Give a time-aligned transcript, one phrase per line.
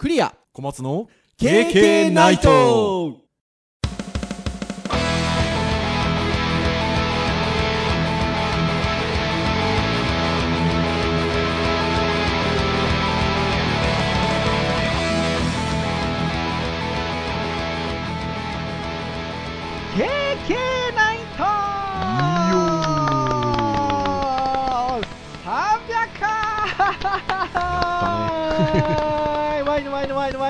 [0.00, 0.34] クリア。
[0.54, 3.18] 小松の KK ナイト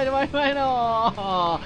[0.04, 1.60] のワイのワイのワイのワイのワイの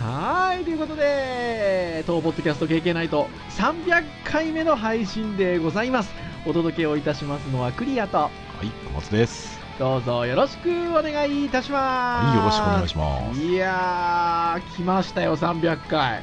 [0.00, 0.78] はいという。
[0.78, 6.14] ことで当ポッドキャスト KK ナイト300回目の配信でございます
[6.46, 8.30] お届けをいたしますのはクリアとは
[8.62, 10.02] い小松ですどう。
[10.02, 16.22] ぞよろしくお願いいたしますはいよろしくお願いしますいやー来ましたよ300回い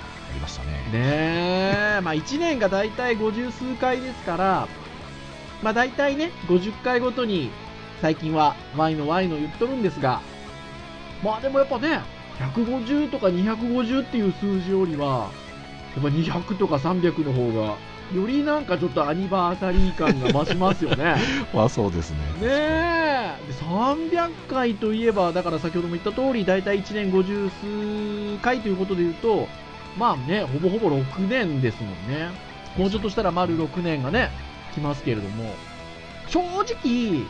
[0.00, 4.68] ありましたねねえ、まあ1年が大体50数回ですから、
[5.62, 7.50] まあ大体ね、50回ごとに
[8.00, 10.22] 最近は Y の Y の言っとるんですが、
[11.22, 12.00] まあでもやっぱね、
[12.38, 15.30] 150とか250っていう数字よりは、
[15.96, 17.76] やっぱ200とか300の方が、
[18.14, 21.16] よりなんかちょっとアニバーサリー感が増しますよね。
[21.52, 29.48] まあそうですねねえで300回といえば、だから先ほども言った通り、大体1年50数回ということで言うと、
[29.98, 32.30] まあね、ほぼほぼ6年ですもんね。
[32.76, 34.30] もうちょっとしたら丸6年がね、
[34.74, 35.52] 来ますけれども、
[36.28, 37.24] 正直、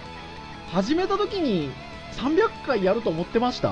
[0.72, 1.70] 始めた時に
[2.18, 3.68] 300回やると思ってました？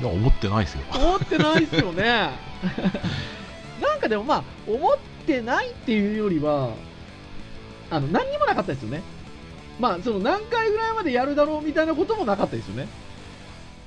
[0.00, 2.30] いや思ってないですよ思ってないですよね。
[3.82, 6.70] なんかでもまあ、思ってないっていうよりは、
[7.90, 9.02] あの、何にもなかったですよね。
[9.78, 12.86] まあ、その何回ぐらいまでやるだろうみたいなこともなかったですよね。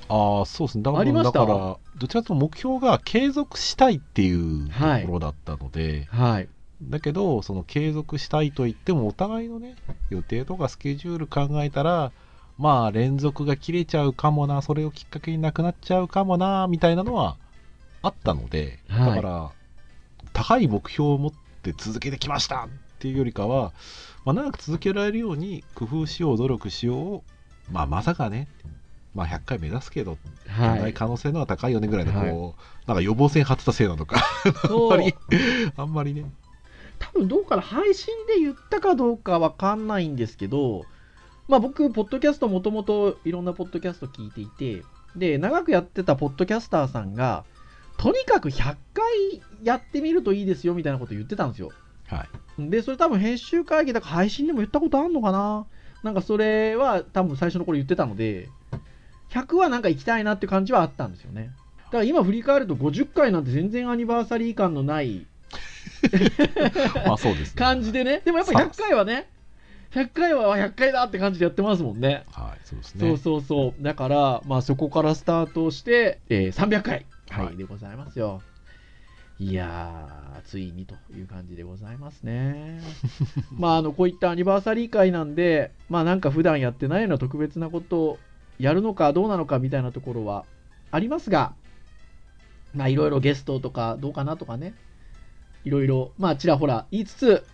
[0.10, 1.40] ああそうですねだからありました？
[1.40, 1.58] だから
[1.98, 6.48] どちらかというと目標が継続したいっていうとはいころだったので、はい。
[6.82, 9.76] だけどその継続したいと言ってもお互いのね
[10.10, 12.12] 予定とかスケジュール考えたら
[12.58, 17.38] まあ連続が切れちゃうかもなそれをきっかけになくなっちゃうかもなみたいなのは
[18.02, 19.16] あったので、はい。
[19.16, 19.52] だから
[20.34, 21.32] 高い目標を持っ
[21.62, 22.70] て続けてきましたっ
[23.00, 23.74] ていうよりかは、
[24.26, 27.22] まあ、長く続けられるように工夫しよう努力しよう、
[27.72, 28.48] まあ、まさかね
[29.14, 30.94] まあ、100回目指すけど、はい。
[30.94, 32.54] 可能性の方が高いよねぐらいのこう、はい
[32.86, 34.22] なんか予防線張ってたせいなのか
[34.64, 35.16] あんまり
[35.78, 36.26] あんまりね。
[37.00, 40.84] 多分どうかな、配信で言ったかどうかわかんないんですけど、
[41.48, 44.84] まあ僕、ポッドキャストもともといろんなポッドキャスト聞いていて、
[45.16, 47.44] で、長くやってたポッドキャスターさんが、
[47.98, 51.72] とにかく100回やってみるといいですよみたいなこと言ってたんですよ。
[52.08, 52.26] は
[52.58, 55.66] いで、それ多分編集会議だから配信でも言ったことあんのかな？
[56.04, 58.50] なんかそれは多分最初の頃言ってたので、
[59.30, 61.52] 100はなんか行きたいなっていう感じはあったんですよね。
[61.86, 65.26] だから今振り返ると50回なんて全然アニバーサリー感のない
[67.08, 68.22] まあそうですね感じでね。
[68.26, 69.30] でもやっぱ100回はね、
[69.94, 72.26] 100回は100回だって感じでやってますもんね。
[72.32, 73.84] はいそうですそうねそうそう。
[73.84, 78.42] だから、まあそこからスタートして、えー300回、はい、はいでございますよ。
[79.40, 82.80] いやー、ついにという感じでございますね。
[83.52, 88.20] まあ、あの、こういったアニバーサリー会なんで、まあなんか普段やってないような特別なことを
[88.60, 90.46] やるのかどうなのかみたいなところは
[90.92, 91.54] ありますが、
[92.74, 94.74] まあいろいろゲストとかどうかなとかね、
[95.66, 97.46] いろいろ、まあちらほら言いつつ、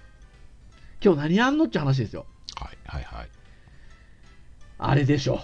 [1.03, 2.25] 今日何やんのって話ですよ。
[2.59, 3.29] はいはいはい
[4.81, 5.41] あれでしょ。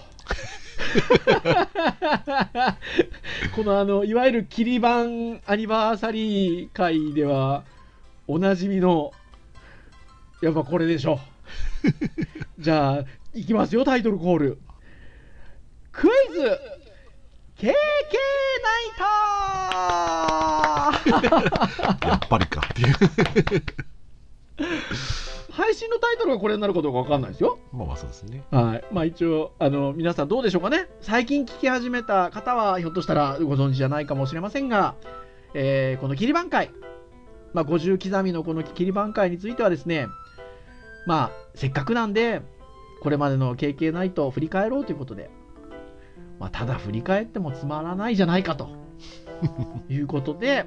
[3.54, 5.00] このあの、いわゆる切り板
[5.46, 7.64] アニバーサリー会では、
[8.26, 9.12] おなじみの、
[10.40, 11.20] やっぱこれでしょ。
[12.58, 14.58] じゃあ、いきますよ、タイトルコール。
[15.92, 16.40] クイズ
[17.58, 22.94] KK ナイター やっぱりかっていう
[25.56, 27.58] 配信のタイトルがこれになるかどうかわかんないですよ。
[27.72, 28.84] まあまあそうですねはい。
[28.92, 30.88] まあ一応、あの、皆さんどうでしょうかね。
[31.00, 34.94] 最近聞き始めた方は、ひょっとしたらご存知じゃないかもしれませんが、
[35.54, 36.70] えーこの切り板会、
[37.54, 40.08] まあ50刻みのこの切り板会についてはですね、
[41.06, 42.42] まあ、せっかくなんで、
[43.00, 45.30] これまでの KK ナイトを振り返ろうということで、
[46.38, 48.68] まあ、ただ振り返ってもつまらないじゃないかと
[49.88, 50.66] いうことで、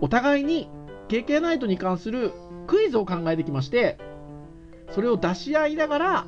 [0.00, 0.68] お互いに
[1.08, 2.32] KK ナイトに関する
[2.66, 3.98] クイズを考えてきまして、
[4.90, 6.26] それを出し合いながら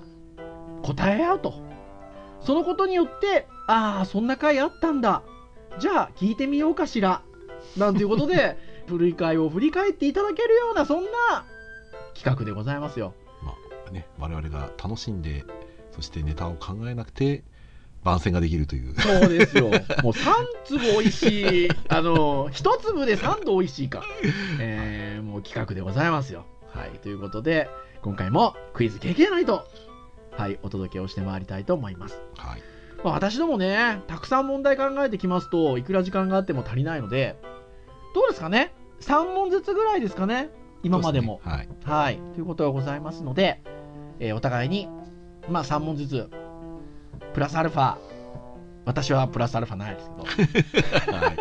[0.82, 1.54] 答え合うと。
[2.40, 5.22] そのことによって、ああ、そんな回あったんだ。
[5.78, 7.22] じゃあ、聞いてみようかしら。
[7.76, 11.10] なんていうことで、 古い回を振り返っていただけるような、そんな
[12.14, 13.14] 企画でございますよ。
[13.42, 13.54] ま
[13.86, 15.44] あね我々が楽しんで
[15.92, 17.44] そしてネタを考えなくて
[18.08, 19.64] 番宣ができるというそうですよ。
[19.64, 20.34] もう3
[20.64, 24.02] 粒美味しい、あの、1粒で3度美味しいか。
[24.58, 26.44] えー、もう企画でございますよ。
[26.72, 27.68] はい、ということで、
[28.02, 29.66] 今回もクイズ経験ないと、
[30.32, 32.20] はい、お届けをしてまいりたいと思います。
[32.36, 32.62] はい
[33.04, 37.36] まあ、私どもね、たくさん問題考えてきますと、いくら時間があっても足りないので、
[38.14, 40.50] どうですかね ?3 問ずつぐらいですかね？
[40.82, 41.40] 今までも。
[41.44, 42.18] そうすねはい。
[42.34, 43.62] ということがございますので、
[44.18, 44.88] えーお互いに、
[45.48, 46.30] まあ3問ずつ、
[47.38, 47.94] プラスアルファ、
[48.84, 51.36] 私はプラスアルファないですけど、はい。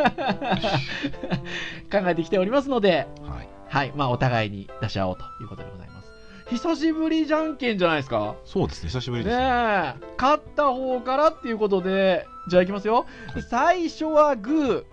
[2.04, 3.30] 考えてきておりますので、はい。
[3.32, 3.48] はい。
[3.68, 3.94] はい。
[3.96, 6.08] まあお互いに出し合おうということでございます。
[6.52, 8.36] 久しぶりじゃんけんじゃないですか？
[8.46, 9.44] そうですね、久しぶりねですね。
[9.44, 14.86] え勝った方からっていうことでじゃあいきますよ、はい最初はグ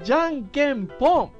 [0.00, 1.30] ーじゃんけんポン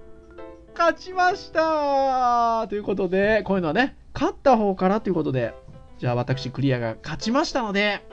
[0.77, 5.55] 勝ちましたということでこういうのはね勝った方からということで
[5.99, 8.05] じゃあ私クリアが勝ちましたので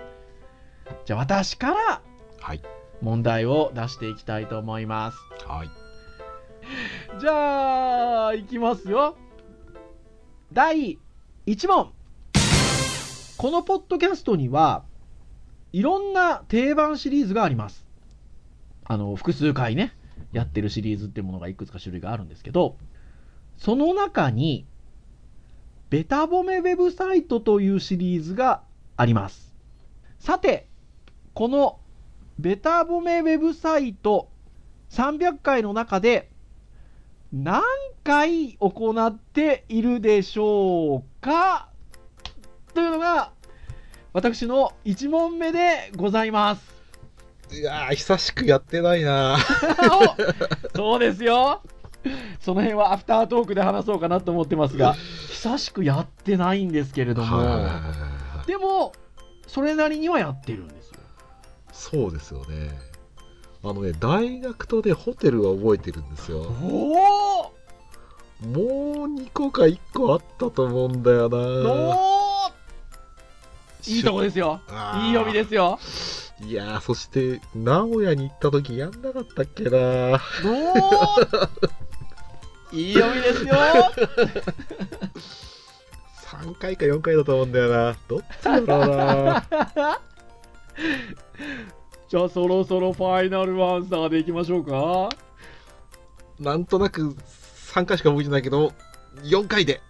[1.06, 2.01] じゃあ私から
[2.39, 2.62] はい。
[3.01, 5.18] 問題を出していきたいと思います。
[5.45, 5.69] はい。
[7.19, 9.15] じゃあいきますよ。
[10.51, 11.00] 第
[11.45, 11.91] 1問。
[13.38, 14.83] このポッドキャストには
[15.71, 17.86] いろんな定番シリーズがあります。
[18.83, 19.94] あの複数回ね
[20.33, 22.75] やってるシリーズっていうものがいくつか種類があるんですけど
[23.57, 24.65] その中に
[25.89, 28.63] ベタ褒めウェブサイトというシリーズが
[28.97, 29.56] あります。
[30.19, 30.69] さて
[31.39, 31.80] この
[32.38, 34.27] ベタ褒めウェブサイト
[34.89, 36.30] 300回の中で
[37.31, 37.63] 何
[38.03, 41.69] 回行っているでしょうか？
[42.74, 43.31] というのが
[44.12, 47.56] 私の1問目でございます。
[47.56, 49.38] いやー、久しくやってないな
[50.75, 51.62] おそうですよ。
[52.41, 54.94] その辺はアフタートークで話そうかなと思ってますが、
[55.30, 58.91] 久しくやってないんですけれども、はいでも、
[59.47, 60.78] それなりにはやってるんですよ。
[61.79, 62.77] そうですよね。
[63.63, 66.39] あのね、大学とね、ホテルは覚えてるんですよ。
[66.39, 67.53] おお
[68.41, 71.37] もう2個か1個あったと思うんだよな
[73.85, 74.61] いいとこですよ。
[75.03, 75.79] いい読みですよ。
[76.41, 80.21] いやー、そして、名古屋に行った時やんなかったっけな
[82.71, 83.55] いい読みですよ。
[86.29, 89.43] 3回か4回だと思うんだよなどっちだろうな
[92.09, 95.09] じゃあそろそろファイナルアンサーでいきましょうか。
[96.39, 97.15] なんとなく
[97.73, 98.71] 3回しか覚えてないけど、
[99.23, 99.81] 4回で。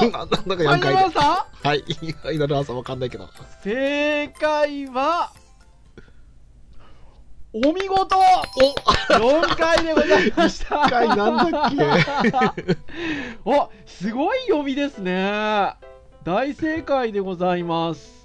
[0.00, 0.98] お なんだか4ファイナル。
[0.98, 1.80] アンサはい。
[1.82, 3.24] ファイナルアンサーわかんないけど。
[3.24, 5.32] ー正解は、
[7.52, 8.22] お見事お
[9.42, 12.76] !4 回でございました1回なんだっけ？
[13.44, 15.74] おすごい読みですね。
[16.24, 18.21] 大正解でございます。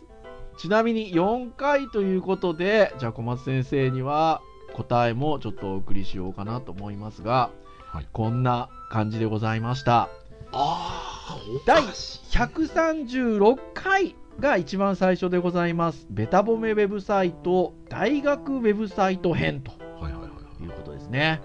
[0.58, 4.42] ちなみに4回ということで、じゃあ小松先生には
[4.74, 7.52] 答えもちょっとお送りしようかなと思いますが、
[7.88, 10.10] はいこんな感じでございました。
[10.52, 16.08] ああ、第おかしい136回が一番最初でございます。
[16.10, 19.72] ベタ褒めウェブサイト大学ウェブサイト編と。
[20.62, 21.42] いうことですね。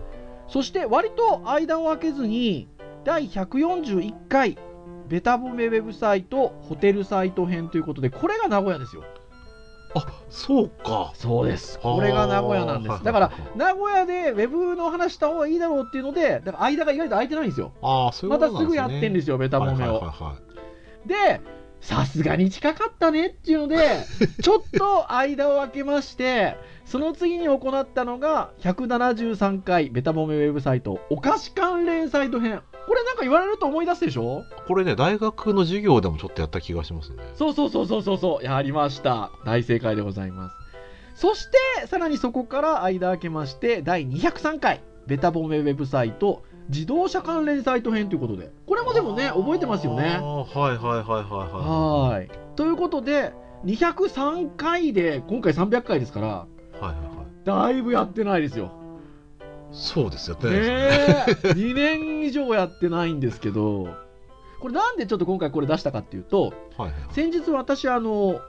[0.49, 2.69] そして割と間を空けずに
[3.05, 4.59] 第141回
[5.08, 9.04] ベタ褒めウェブサイトホテルサイト編ということでこれが名古屋ですよ。
[9.94, 11.12] あ、そうか。
[11.14, 11.78] そうです。
[11.78, 13.04] これが名古屋なんです。
[13.04, 17.72] だから名古屋でウェブの話した方がいいだろうっていうので、だから間が意外と空いてないんですよ。
[17.82, 18.49] ああ、そういうね。
[18.49, 20.02] たすぐやってんですよ、ベタ褒めを。
[21.06, 21.40] で、
[21.81, 23.76] さすがに近かったねっていうので、
[24.40, 32.62] ちょっと間を空けまして、その次に行ったのが、173回ベタ褒めウェブサイト、お菓子関連サイト編。
[32.87, 34.45] これなんか言われると思い出すでしょ？
[34.67, 37.23] これね、大学の授業でもちょっとやった気がしますね。
[37.37, 39.31] そうそうそうそうそうそう、やりました。
[39.45, 40.57] 大正解でございます。
[41.15, 41.47] そし
[41.81, 50.23] て、さらにそこから間空けまして、第203回、ベタ褒めウェブサイト、自動車関連サイト編ということで、これもでもね、覚えてますよねあ。
[50.23, 51.25] あはいはいはいはいはい。
[51.25, 52.31] はーい。
[52.57, 53.33] ということで、
[53.65, 56.47] 203回で、今回300回ですから、は
[56.81, 57.45] いはいはい。
[57.45, 58.73] だいぶやってないですよ。
[59.73, 60.50] そうですよね。
[60.50, 63.88] ねえ、 2年以上やってないんですけど、
[64.61, 66.52] これなんでちょっと今回これ出したかっていうと、はい
[66.83, 68.41] はいはい先日私、あの、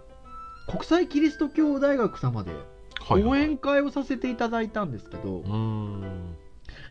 [0.68, 6.36] 国際キリスト教大学様ではいはい講演会をさせていただいたんですけどう、ーん。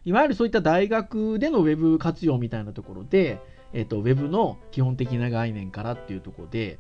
[0.05, 3.41] いわゆるそういった大学でのウェブ活用みたいなところで、
[3.73, 6.79] えっと、ウェブの基本的な概念からっていうところで、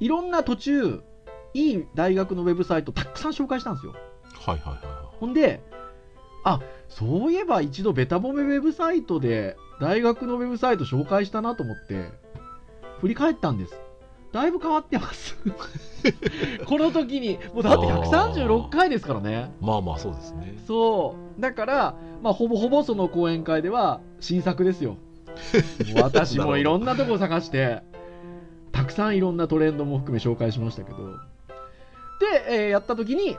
[0.00, 1.02] いろんな途中、
[1.54, 3.94] いい大学のウェブサイトたくさん紹介したんですよ。
[4.34, 5.60] はいはいはいはほんで、
[6.48, 12.10] あそういえば一度ベタ褒めウェブサイトで大学のウェブサイト紹介したなと思って、
[13.00, 13.78] 振り返ったんです。
[14.32, 15.36] だいぶ変わってます。
[16.66, 19.52] この時に、もうだって136回ですからね。
[19.62, 19.64] い。
[19.64, 20.58] まあまあそうですね。
[20.66, 21.40] そう。
[21.40, 24.96] だから、まあ、ほぼほぼその講演会では新作ですよ。
[26.02, 27.82] 私もいろんなとこ探して、
[28.72, 30.98] たくさんいろんなトレンドも含め紹介しましたけど。
[30.98, 33.38] で、えーやった時に、あ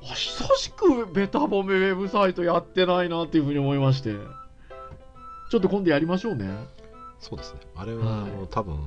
[0.00, 4.14] 久しくベタ褒めウェブサイトやってないなっていうふうに思いまして。
[5.50, 6.46] ちょっと今度やりましょうね。
[7.20, 7.60] そうですね。
[7.74, 8.78] あれはいは、あの多分、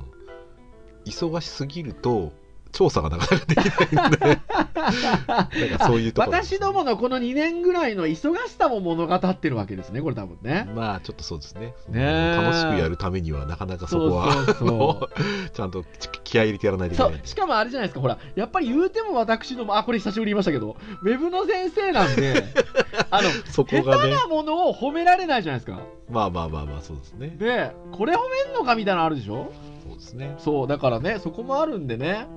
[1.05, 2.31] 忙しすぎると、
[2.71, 10.69] 調査がなかなかできないんで、 なんかそういうところね、私どものこの2年ぐらいの忙しさも物語ってるわけですねこれ多分ね。
[10.75, 11.73] まあ、ちょっとそうですね。
[11.89, 12.39] ねえ。
[12.41, 15.07] 楽しくやるためには、なかなかそこは、
[15.53, 15.83] ちゃんと
[16.23, 22.45] 気合い入れてやらないといけそないうしかもあれじゃないですかほらやっぱり言うても私どもあこれ久しぶりに言いましたけどウェブの先生なんで
[23.11, 25.81] あのそ下手こがね、なものを褒められないじゃないですか。
[26.09, 27.35] まあまあまあまあ、そうですね。
[27.37, 29.51] でこれ褒めんのかみたいなのあるでしょ？
[29.87, 30.35] そうですね。
[30.39, 32.27] そうだからねそこもあるんでね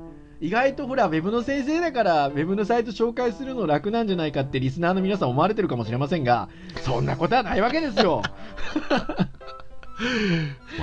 [0.44, 6.50] 意外とほらウェブの先生だからウェブのサイト紹介するの楽なんじゃないかってリスナーの皆さん思われてるかもしれませんが
[6.82, 8.20] そんなことはないわけですよ。
[8.76, 9.16] ま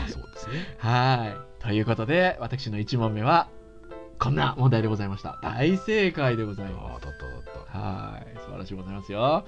[0.03, 0.75] あそうですね。
[0.79, 1.27] は
[1.59, 1.63] い。
[1.63, 3.49] ということで私の1問目は
[4.17, 5.37] こんな問題でございました。
[5.43, 7.05] 大正解でございます。
[7.77, 8.37] はい。
[8.39, 9.45] 素晴らしいございますよ。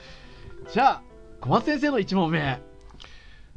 [0.71, 1.01] じゃあ
[1.41, 2.61] 小松先生の1問目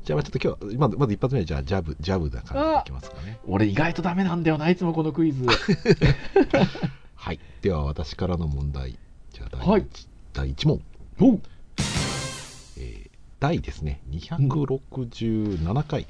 [0.07, 3.41] じゃあ、まあちょっと今日は、まずまず一発目は、じゃあ、ジャブ、ジャブな感じでいきますかね。
[3.45, 5.45] 俺意外とダメなんだよないつもこのクイズ
[7.17, 7.41] はい。
[7.61, 8.97] では、私からの問題。
[9.33, 9.87] じゃあ、第一、はい
[10.33, 10.81] 第1問。
[11.21, 11.41] おう
[12.79, 13.11] えー、
[13.41, 16.07] 第ですね、267回。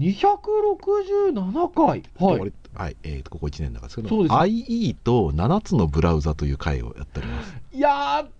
[0.00, 7.54] 267回はい俺はい、えーと、ここ1年なんですけど、そうです IE と7つのブラウザという回をやっております。
[7.72, 8.30] やった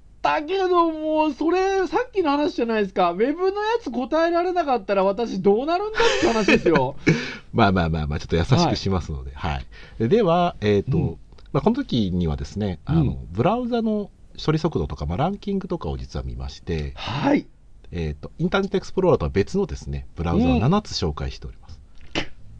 [0.46, 3.10] けどもうそれさっきの話じゃないですか。
[3.10, 6.96] ウェブのやつ答えられなかったら私どうなるんだって話ですよ。
[7.52, 9.66] まあまあまあまあ、ちょっと優しくしますので、はい。
[9.98, 11.18] ででは、えっ、と、うん。
[11.52, 14.10] まあ、この時にはですね、あの、うんブラウザの
[14.42, 17.46] 処理速度とか、まあ、ランキングとかを実は見まして、はい。
[17.90, 20.64] えっ、と、インターネットエクスプローラーとは別のですね、ブラウザをうん。
[20.64, 21.80] 7つ紹介しております。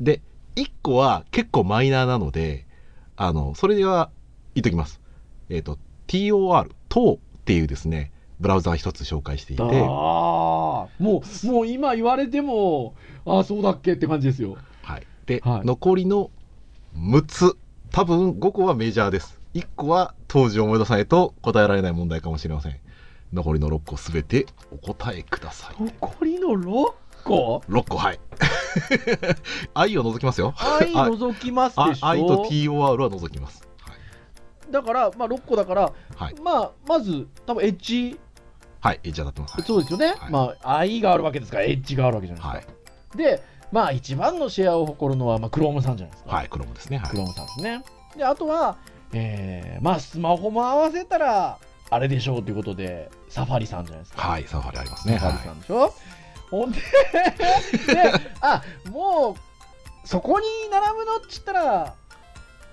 [0.01, 0.21] で、
[0.57, 2.67] 1個は結構マイナーなので、
[3.17, 4.11] あの、それでは
[4.55, 5.01] 言っときます。
[5.49, 12.95] えっ、と、TOR、TOR っていうですね、ブラウザが一つ紹介していて、ああもうもう今言われても
[13.27, 15.03] ああそうだっけって感じですよはい。
[15.27, 16.31] で、はい残りの
[16.97, 17.57] 6つ、
[17.91, 19.41] 多分5個はメジャーです。
[19.55, 22.77] 1個は当時思い出さないと答えられない問題かもしれません。
[23.33, 25.83] 残りの6個すべてお答えください。
[25.83, 26.93] 残りの6
[27.25, 28.21] 個？6個、はい。
[29.75, 30.55] 愛を除きますよ。
[30.81, 32.07] 愛除きますでしょ？
[32.07, 33.67] あ愛と TOR は除きます。
[34.73, 36.35] だから、まあ、6個だから、はい。
[36.43, 38.19] まあ、まず多分エッジ
[38.81, 39.01] はい。
[39.05, 39.55] えじゃあ、なってます。
[39.55, 42.73] はいそうですよね、はいまあ、愛があるわけですからエッジがあるわけじゃないですか、
[43.17, 46.49] でまあ一番のシェアを誇るのは、まあ、クロームさんじゃないですか、はい。
[46.49, 46.99] クロムですね。
[46.99, 47.17] はいク。
[47.17, 47.85] ロームさんですね
[48.17, 48.79] であとは、
[49.13, 51.59] えーまあスマホも合わせたら
[51.91, 54.45] あれでしょうということでサファリさんじゃないですか、はい。
[54.45, 55.15] サファリありますね。
[55.15, 55.95] はサファリさんでしょ、
[56.51, 56.79] ほんで
[57.95, 61.95] であもうそこに並ぶのっつったら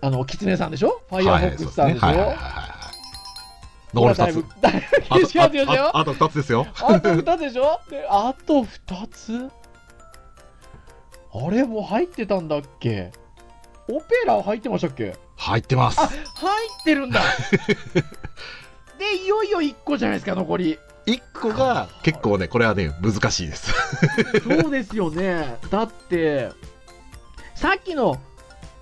[0.01, 1.01] あのキツネさんでしょ？
[1.09, 1.25] ファい。
[1.25, 2.17] イアーフォックスさんでしょ、はい。
[2.17, 2.27] はい。
[2.27, 2.35] はい。
[2.35, 2.69] はいはい
[3.91, 4.17] 残り2つ。
[4.17, 5.43] だいぶだいぶ厳しよ
[5.87, 6.67] あああと2つですよ。
[6.75, 7.79] あと2つでしょ？
[7.89, 9.51] であと2つ？
[11.33, 13.11] あれもう入ってたんだっけ？
[13.89, 15.15] オペラ入ってましたっけ？
[15.37, 16.07] 入ってますあ。
[16.07, 17.21] 入ってるんだ
[18.99, 20.77] でいよいよ1個じゃないですか残り
[21.07, 23.73] 1個が結構ね、これはね、難しいです。
[24.43, 26.51] そうですよねだって
[27.55, 28.21] さっきの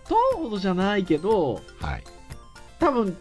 [0.07, 2.03] トーンほどじゃないけどはい。
[2.79, 3.17] 多分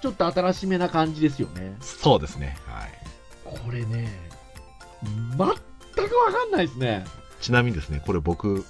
[0.00, 2.56] ちょっと新しめな感じですよねそうですね。
[2.66, 2.90] はい。
[3.44, 4.08] これね
[5.02, 7.04] 全く分かんないですね
[7.40, 8.64] ちなみにですね、これ僕、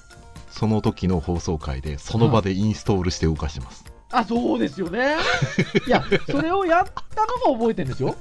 [0.51, 3.85] その時の放送回で、その場でインストールして動かしてます。
[4.13, 5.17] あそうですよね
[5.89, 8.15] いやそれをやったのも覚えてるんですよ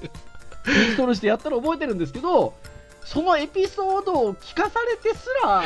[0.65, 2.53] インストールしてやったの覚えてるんですけど
[3.03, 5.63] そのエピソードを聞かされてすら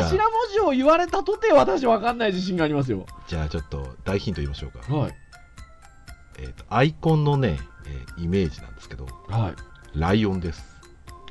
[0.00, 3.06] 頭文字を言われたとて私分かんない自信がありますよ。
[3.28, 4.94] じゃあちょっと大ヒント言いましょうか。
[4.94, 5.14] はい。
[6.38, 9.98] えっ、と、アイコンのね、えーイメージなんですけど、はい。
[9.98, 10.64] ライオンです。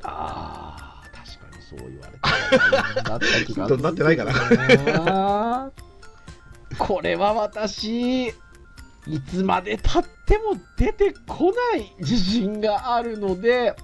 [0.02, 2.18] あー確かにそう言われ
[3.82, 5.70] なってないかな。
[6.78, 8.28] これは私
[9.06, 13.76] いつまでたっても出てこない自信があるので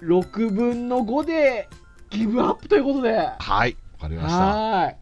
[0.00, 1.68] 6分の5で
[2.10, 3.12] ギブアップということで。
[3.12, 3.76] ははい。
[4.00, 4.38] わかりました。
[4.38, 4.96] ーい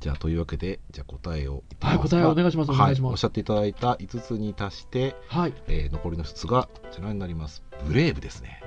[0.00, 7.62] じゃあ、というわけで、じゃあ答えをはい答えをお願いしますお願いしはおっますしゃっていただいた5つに足して、はいえー残りの1つがこちらになります。
[7.86, 8.60] ブレイブですね。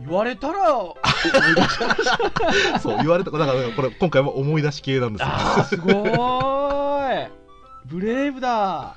[0.00, 0.80] 言われたら
[2.80, 5.28] そう、言われた、だからこれ、今回は思い出し系なんですよ。
[5.30, 7.30] あーすごーい
[7.84, 8.94] ブレイブだは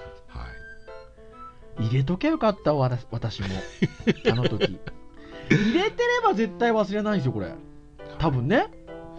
[1.79, 1.85] い。
[1.87, 3.47] 入れとけよかったわ私私も
[4.31, 4.79] あの時
[5.49, 7.53] 入れてれば絶対忘れないんですよこれ
[8.23, 8.67] 多分ね。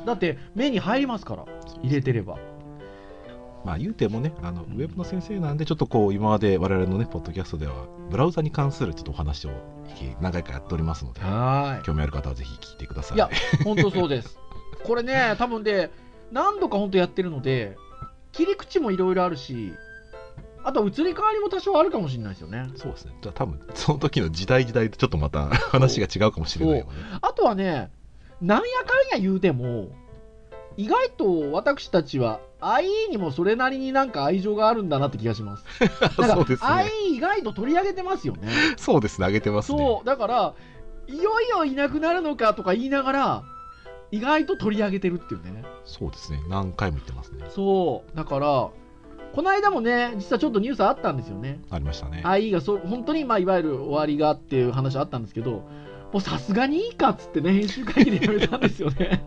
[0.06, 1.44] だって目に入りますから。
[1.82, 2.38] 入れてれば。
[3.66, 9.50] まあ言うてもねあのウェブの先生なんでちょっとこう今まで我々のねポッドキャストではブラウザに関するちょっとお話を
[10.20, 13.16] 何回かやっておりますのでは興味ある方はぜひ聞いてください。
[13.16, 13.30] いや
[13.62, 14.38] 本当そうです。
[14.84, 15.90] これね多分で
[16.30, 17.76] 何度か本当やってるので
[18.32, 19.72] 切り口もいろいろあるし
[20.62, 22.70] あと移り変わりも多少あるかもしれないですよね。
[22.76, 23.14] そうですね。
[23.22, 26.92] じゃあ多分その時の時代時代でちょっとまた話が違うかもしれないよね。
[27.22, 27.90] あとはね
[28.44, 29.88] なんやかんや言うても
[30.76, 35.64] 意外と私たちは IE にもそれなりになんか愛情があるんだなって気がします。
[36.18, 38.48] なんかそうですね IE 意外と取り上げてますよね。
[38.76, 40.54] そうですね上げてますねそう、だから、
[41.06, 43.42] いよいよいなくなるのかとか言いながら、
[44.10, 45.64] 意外と取り上げてるっていうね。
[45.84, 48.70] そうですね何回も言ってますねそう、だから、
[49.34, 51.60] この間もね、実はちょっとニュースあったんですよね。
[51.70, 55.62] ありましたね IE がそう本当に、まあ、いわゆる終わりがっていう話あったんですけど、
[56.14, 59.24] もうさすがにいいかっつってね、編集会議でやめたんですよね。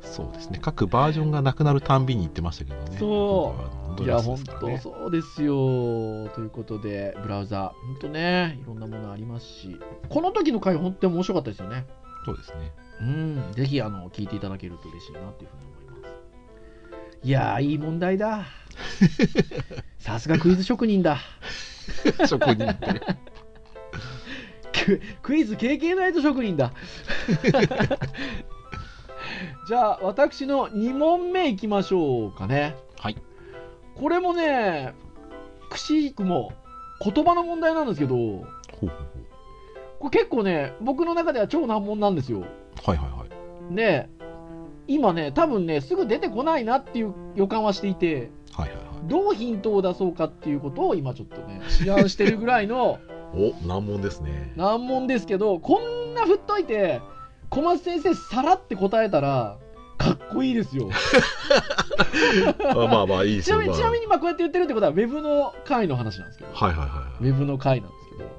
[0.00, 3.54] そうですね各バージョンがなくなるたんびに言ってましたけどねそ
[3.98, 6.30] ういや、本当そうですよ。
[6.34, 11.84] ということで、ブラウザ、本当ね、いろんなものありますし、この時の回、本当に面白かったですよね。
[12.24, 12.72] そうですね
[13.02, 17.28] うん、ぜひ、あの、聞いていただけると嬉しいなというふうに思います。
[17.28, 18.46] いやー、いい問題だ。
[20.00, 21.18] さすがクイズ職人だ。
[22.26, 23.31] 職人って
[24.72, 26.72] ク クイズ経験ないと職人だ。
[29.66, 32.76] じゃあ、私の2問目いきましょうかね。
[32.98, 33.16] はい
[33.94, 34.94] これもね、
[35.68, 36.52] くしくも
[37.04, 38.44] 言葉の問題なんですけど、ほ
[38.82, 38.90] うほう
[40.00, 42.40] これ結構ね、僕の中では超難問なんですよ。
[42.40, 43.26] はいはいは
[43.70, 44.08] いで、
[44.88, 52.98] 今ね、多分ね、すぐ出てこないなっていう予感はしていて、はいはいはいどうヒントを出そうかっていうことを今ちょっとね、 思案してるぐらいの
[53.34, 54.52] お難問ですね。
[54.56, 57.00] 難問ですけど、こんな振っといて、
[57.48, 59.58] 小松先生、さらって答えたら、
[59.98, 60.90] かっこいいですよ。
[62.70, 63.56] あまあまあいいですよ。
[63.56, 68.30] ちなみに、ちなみに、まあ、こうやって言ってるってことは、ウェブの回の話なんですけど、はいはいはウェブの回なんですけど、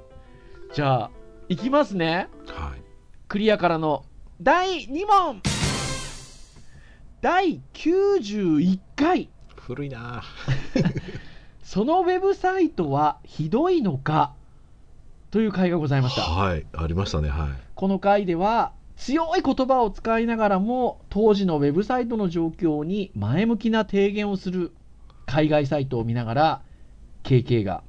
[0.73, 1.11] じゃあ、
[1.49, 2.27] いきますね。
[2.47, 2.81] いはい。
[3.27, 4.05] クリアからの
[4.41, 5.41] 第2問。
[7.21, 9.29] 第91回。
[9.55, 10.23] 古いな。
[11.63, 14.33] そのウェブサイトはひどいのか？
[15.33, 16.21] という回がございました。
[16.21, 17.49] はいありましたねはい。
[17.73, 24.71] この回では強い言葉を使いながらも当時のウェブサイトの状況に前向きな提言をする
[25.25, 26.61] 海外サイトを見ながら
[27.23, 27.83] KK が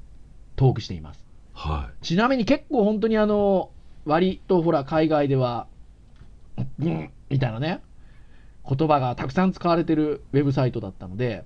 [0.57, 1.23] トークしています。
[1.53, 3.69] はちなみに結構本当にあの
[4.07, 5.67] 割とほら海外では
[6.81, 7.83] うんみたいなね
[8.67, 11.45] 言葉がたくさん使われてるウェブサイトだったので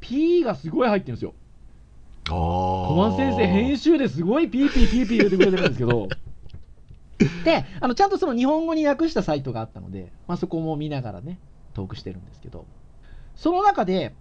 [0.00, 1.34] P がすごい入ってるんですよ
[2.34, 6.08] 小松先生編集ですごいピーピーピーピー言ってくれてるんですけど。
[7.44, 11.40] であのちゃんとその日本語に訳したサイトがあったので、まあ、そこも見ながらね
[11.74, 12.66] トークしてるんですけど。
[13.34, 14.14] その中で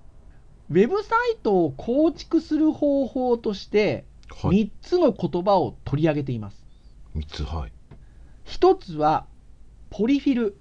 [0.69, 4.65] ウェブサイトを構築する方法としてはい。
[4.65, 6.65] 3つの言葉を取り上げています。
[7.13, 7.71] 三つはい。
[8.45, 9.25] 一つは
[9.89, 10.57] ポリフィル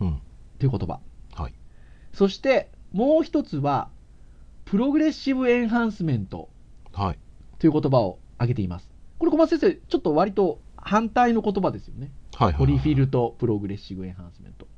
[0.00, 0.22] うん。
[0.58, 1.00] という言葉。
[1.34, 1.54] はい。
[2.12, 3.90] そしてもう一つは
[4.70, 6.48] プログレッシブエンハンスメント。
[6.92, 7.18] はい。
[7.58, 8.88] という言葉を挙げています。
[9.18, 12.12] これ小松先生ちょっと割と反対の言葉ですよね。
[12.36, 14.68] はいはいポリフィルとプログレッシブエンハンスメント。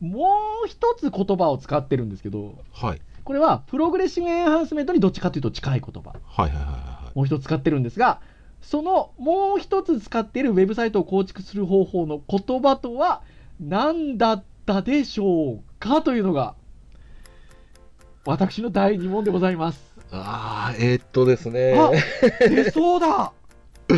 [0.00, 0.26] も
[0.64, 3.00] う一つ言葉を使ってるんですけどはい。
[3.22, 6.10] これはプログレッシブエンハンスメントにどっちかというと近い言葉。
[6.24, 8.20] はいはいはいはいもう一つ使ってるんですが
[8.60, 13.22] そのもう一つ使っているウェブサイトを構築する方法の言葉とは
[13.60, 16.56] 何だったでしょうかというのが
[18.24, 19.80] 私の第2問でございます。
[20.12, 21.74] ああえーっとですね。
[21.76, 21.90] あ
[22.48, 23.32] 出そうだ。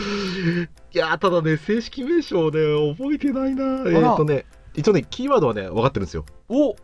[0.93, 2.61] いやーただね正式名称ね
[2.97, 3.83] 覚えてないな。
[3.87, 4.11] えら。
[4.13, 6.25] ーっとね一応ねキーワードはね分かってるんですよ。
[6.49, 6.75] お。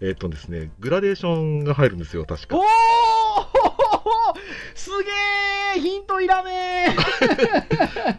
[0.00, 2.56] えーっとですねグラデーションが入るんですよ確か。
[2.56, 2.64] おー！
[4.74, 5.08] すげ
[5.78, 6.96] えヒントいらねえ。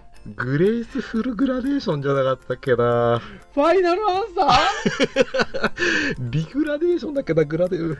[0.37, 3.21] グレイスフルグラデーションじゃなかったっけな。
[3.53, 5.71] ファイナルアンサー？
[6.19, 7.97] リグラデーションだっけなグラデうー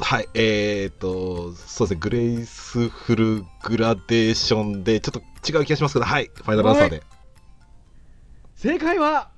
[0.00, 7.02] はいえー、っとそうですねグレイスフルグラデーションでちょっと違う気がしますけどはいファイナルアンサーで、
[8.56, 9.30] 正解は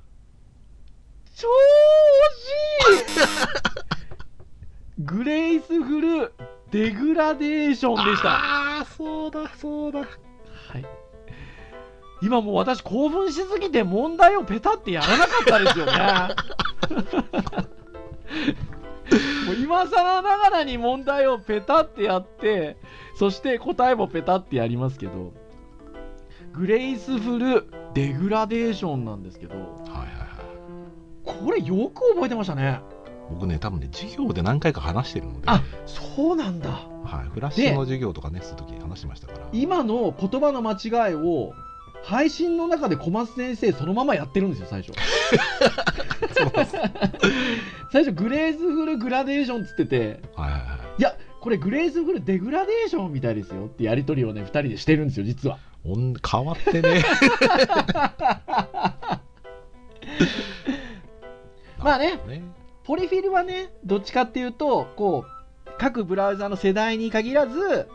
[1.35, 1.49] 超
[2.89, 3.15] 惜しい。
[5.05, 6.33] グレイスフル
[6.71, 8.31] デグラデーションでした。
[8.31, 9.99] ああそうだそうだ。
[9.99, 10.87] はい、
[12.23, 15.93] 今もう私興奮しすぎて問題をペタってやらなかったですよね
[19.47, 22.77] もう今更ながらに問題をペタってやって
[23.17, 25.33] そして答えもペタってやりますけど
[26.53, 30.27] グレイスフルデグラデーションなんですけどはいはいはい
[31.27, 32.81] これよく覚えてましたね。
[33.29, 36.71] 僕ね多分ね授業で何回か話してるので、あそうなんだ。
[36.71, 39.49] はい、フラッシュの授業とかねするときに話してましたから。
[39.53, 41.53] 今の言葉の間違いを
[42.07, 44.93] 配信の中で小松先生そのままやってるんですよ最初。
[47.91, 50.67] 最初グレーズフルグラデーションっつっててはいはいは
[50.99, 51.01] い。
[51.01, 55.59] いやこれグレーズフルデグラデーションみたいですよってやり取りをね2人でしてるんですよ実は。
[55.85, 57.03] おん変わってね。
[61.83, 62.43] まあねね。
[62.85, 67.89] ポリフィルはねどっちかっていうとこう各ブラウザの世代に限らず、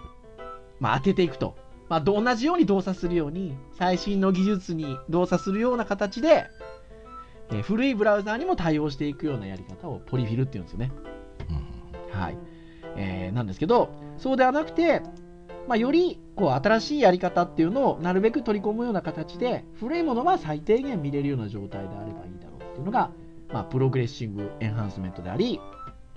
[0.82, 1.56] まあ、当てていくと、
[1.92, 6.48] まあ、同じように動作するように最新の技術に動作するような形で、
[7.50, 10.90] えー古いブラウザーにも対応していくようなやり方をポリフィルっていうんですよね。
[11.50, 12.18] うん。
[12.18, 12.38] はい、
[12.96, 15.02] えーなんですけどそうではなくて、
[15.68, 23.12] まあ、よりこう新しいやり方っていうのをなるべく取り込むような形で古いものは最低限見れるような状態であればいいだろうっていうのが、
[23.52, 25.60] まあ、プログレッシングエンハンスメントであり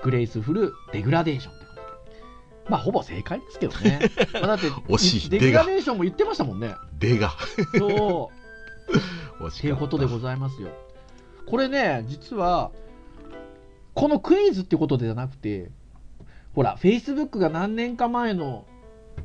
[0.05, 1.64] グレイスフルデグラデーション
[2.69, 4.01] まあほぼ正解ですけどね、
[4.35, 6.75] まあ、だって惜しいデグラデーションも言ってましたもんね。
[6.99, 7.33] でが
[7.79, 8.31] そ
[9.39, 9.45] う。
[9.45, 10.69] 惜していうことでございますよ。
[11.47, 12.71] これね、実は、
[13.95, 15.71] このクイズってことではなくて、
[16.55, 18.65] ほら、Facebook が何年か前の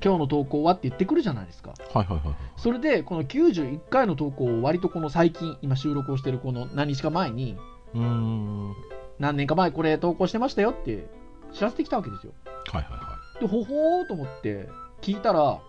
[0.04, 1.74] 今日の投稿はって言ってくるじゃないですか。
[1.94, 2.36] はいはいはいはい。
[2.58, 7.58] それで、この91回の投稿を割とこの最近、今収録をしてるこの何日か前に、
[7.94, 8.70] うーん。
[8.70, 11.06] はい何年か前これ投稿してましたよって
[11.54, 12.34] 知らせてきたわけですよ。
[12.72, 13.09] はいは
[13.40, 14.70] で、ほほーと思って
[15.02, 15.60] 聞いたら、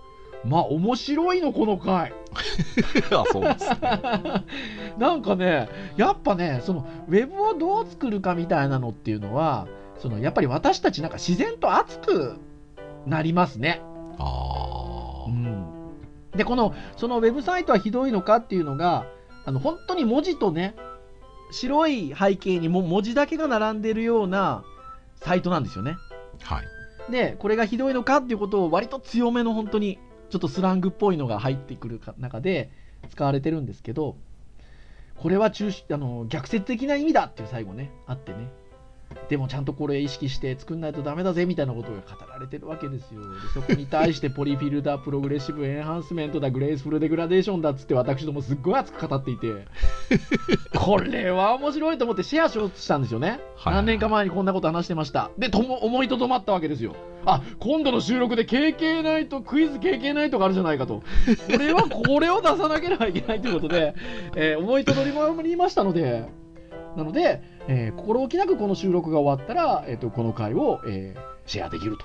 [0.45, 2.11] まあ面白いの、この回。
[2.11, 2.13] い
[3.13, 4.45] あそうですね
[4.97, 9.67] なんかね、やっぱね、そのウェブをどう作るかみたいなのっていうのは、
[9.99, 12.37] そのやっぱり私たちなんか自然と熱く
[13.07, 13.83] なりますね。
[14.19, 15.67] ああうん、
[16.35, 19.07] で、このそのウェブサイトはひどいのかっていうのが、
[19.45, 20.75] あの本当に文字とね、
[21.51, 24.63] 白い背景にも文字だけが並んでるような
[25.17, 25.97] サイトなんですよね。
[26.43, 26.80] はい
[27.11, 29.99] で、これがひどいのかっていうことを割と強めの本当に
[30.31, 32.71] ちょっとスラングっぽいのが入ってくる中で
[33.11, 34.17] 使われてるんですけど、
[35.17, 38.49] これは中あの逆説的な意味だっていう最後ね、あってね。
[39.29, 43.21] でもちゃんとこれ意識して作んないとダメだぜみたいなことが語られてるわけですよ。
[43.21, 49.67] でそこに対してポリフィルだ、プログレッシブエンハンスメントだ、グレースフルデグラデーションだっつって私どもすっごい熱く語っていて、
[50.77, 53.41] これは面白いと思ってシェアしようとしたんですよね。
[53.57, 55.31] はい何年か前にこんなこと話してました。
[55.39, 56.97] で、とも思いとどまったわけですよ。
[57.25, 61.03] あ、今度の収録で KK ナイト、クイズ KK ナイトがあるじゃないかと。
[61.51, 63.95] これはこれを出さなければいけないということで、
[64.35, 66.29] えー思いとどまりましたので、
[66.97, 72.05] なので、えー心置きなくこの収録が終わったら、えー、とこの回を、えーシェアできると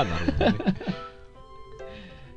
[0.00, 0.58] あ なるほどね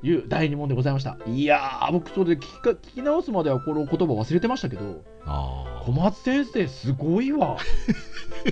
[0.04, 1.18] いう第2問でございました。
[1.28, 7.58] いやー、僕それで聞きか聞き直すまではこの言葉忘れてましたけど、あ小松先生すごいわ。
[7.58, 7.58] あ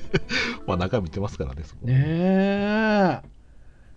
[0.67, 3.21] まあ中身見てますからねねえ。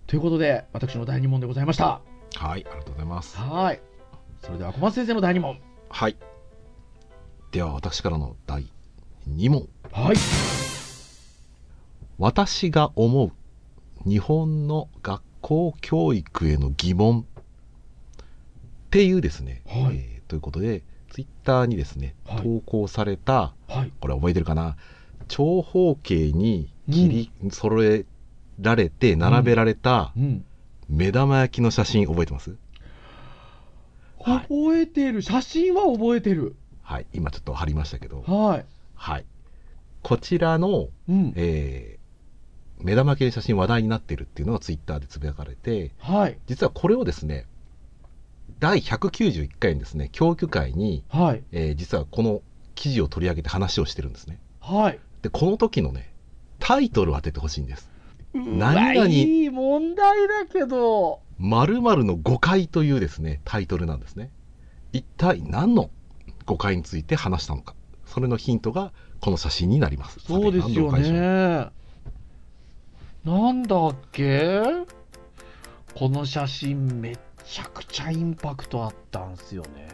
[0.07, 1.85] ということで、私の第2問でございました。
[1.85, 2.01] はい
[2.41, 3.81] ありがとうございますはい。
[4.41, 5.61] それでは小松先生の第2問。
[5.91, 6.17] はい
[7.51, 8.67] では私からの第
[9.29, 10.17] 2問はい。
[12.19, 13.33] 私が思う
[14.09, 18.25] 日本の学校教育への疑問っ
[18.91, 23.93] ていうですね、はいえーということでツイッターにですね、はい投稿されたはい。
[24.01, 24.77] これ覚えてるかな？
[25.29, 28.07] 長方形に切り揃え
[28.61, 30.45] られて並べられたうん。
[30.89, 32.57] 目玉焼きの写真覚えてます、
[34.21, 35.21] はい覚えてる。
[35.23, 36.57] 写真は覚えてる。
[36.83, 38.65] はい今ちょっと貼りましたけどはい。
[39.03, 39.25] はい
[40.03, 41.33] こちらの、うん。
[41.37, 42.03] えー
[42.85, 46.39] 目玉焼きの写真話題になってるっていうのがツイッターでつぶやかれてはい。
[46.47, 47.47] 実はこれをですね
[48.59, 51.43] 第191回にですね教育会に、はい。
[51.53, 52.43] えー実はこの
[52.75, 54.99] 記事を取り上げて話をしてるんですねはい。
[55.23, 56.13] でこの時のね
[56.59, 57.89] タイトルを当ててほしいんです
[58.35, 61.21] 何何々いい問題だけど。
[61.39, 64.31] 〇〇の誤解というですねタイトルなんですね
[64.93, 65.91] 一体何の
[66.47, 67.75] 誤解について話したのか
[68.13, 70.21] それのヒントがこの写真になります。
[70.21, 71.71] そうですよね。
[73.25, 74.63] なんだっけ？
[75.95, 79.89] この写真めちゃくちゃインパクトあったんすよね。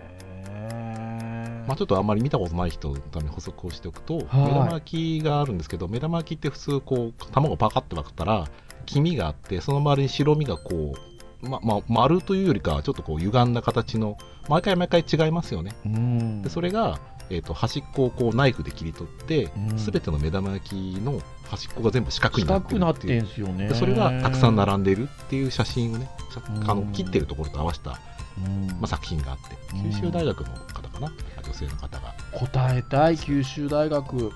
[1.66, 4.24] まあ、ちょっとあんまり見たことない人のために補足をしておくと、はい。
[4.24, 8.48] 目玉焼きがあるんですけど目玉焼きって普通こう卵パカッと割ったら
[8.86, 10.94] 黄身があってその周りに白身がこ
[11.42, 14.16] う、ままあ、丸というよりかはちょっとこう歪んだ形の
[14.48, 15.72] 毎回毎回違いますよね。
[15.84, 16.42] うん。
[16.42, 16.98] でそれが、
[17.30, 19.76] えー、と端っこをこうナイフで切り取ってうん。
[19.76, 23.22] 全ての目玉焼きの端っこが全部四角にな近ってるっていう。
[23.22, 23.68] んすよね。
[23.68, 27.98] でそれがたくさん並んでるっていう写真をねさあのうん切ってるところと合わせた、
[28.44, 28.66] うん。
[28.68, 29.90] まあ、作品があってうん。
[29.90, 31.12] 九州大学の方かな？
[31.44, 32.14] 女性の方が。
[32.32, 34.32] 答えたい九州大学。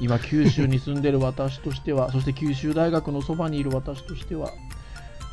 [0.00, 4.50] 今九州に住んでる私としては そして九州大学のそばにいる私としては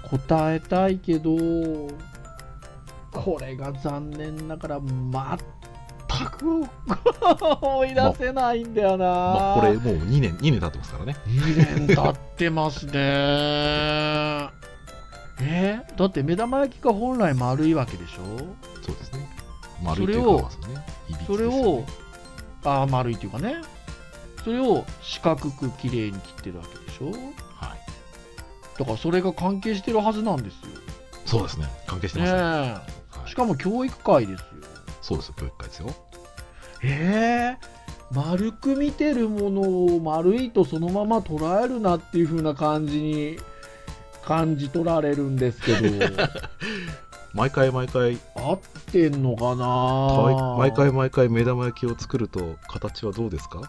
[0.10, 1.32] 答えたいけど
[3.12, 4.80] これが残念ながら
[6.18, 6.70] 全く
[7.62, 11.16] 思い出せないんだよな、まあ、これもう2年、2年経ってますからね。
[11.28, 12.94] 2年経ってますね
[15.40, 18.24] えだって目玉焼きが本来丸いわけでしょ？
[18.84, 19.30] そうですね。
[19.84, 21.84] 丸いというか、まあそうね、いびつですそれを、
[22.64, 23.62] あー丸いっていうかね
[24.44, 27.12] それを四角くきれいに切ってるわけでしょ？
[27.12, 27.80] はい。
[28.80, 30.60] だからそれが関係してるはずなんですよ
[31.26, 31.68] そうですね。
[31.86, 32.38] 関係してますね。
[32.40, 32.82] ねはい
[33.26, 34.48] えしかも教育会ですよ
[35.02, 35.94] そうですよ、教育会ですよ。
[36.84, 37.68] えー。
[38.10, 43.38] 丸く見てるものを丸いとそのまま捉えるなっていう風な感じに
[44.24, 45.80] 感じ取られるんですけど。
[47.34, 48.60] 毎回毎回、合っ
[48.92, 53.62] てんのかたな毎回毎回目玉焼きを作ると、形はどうですか？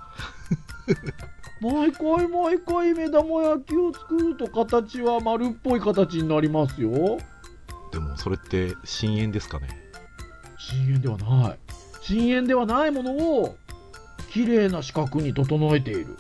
[1.61, 7.19] 毎回毎回目玉焼きを作ると形は丸っぽい形になりますよ。
[7.93, 9.69] でも、それって深淵ですかね？
[10.57, 11.59] 深淵ではない
[12.09, 13.57] 深淵ではないものを
[14.31, 16.17] 綺麗な四角に整えている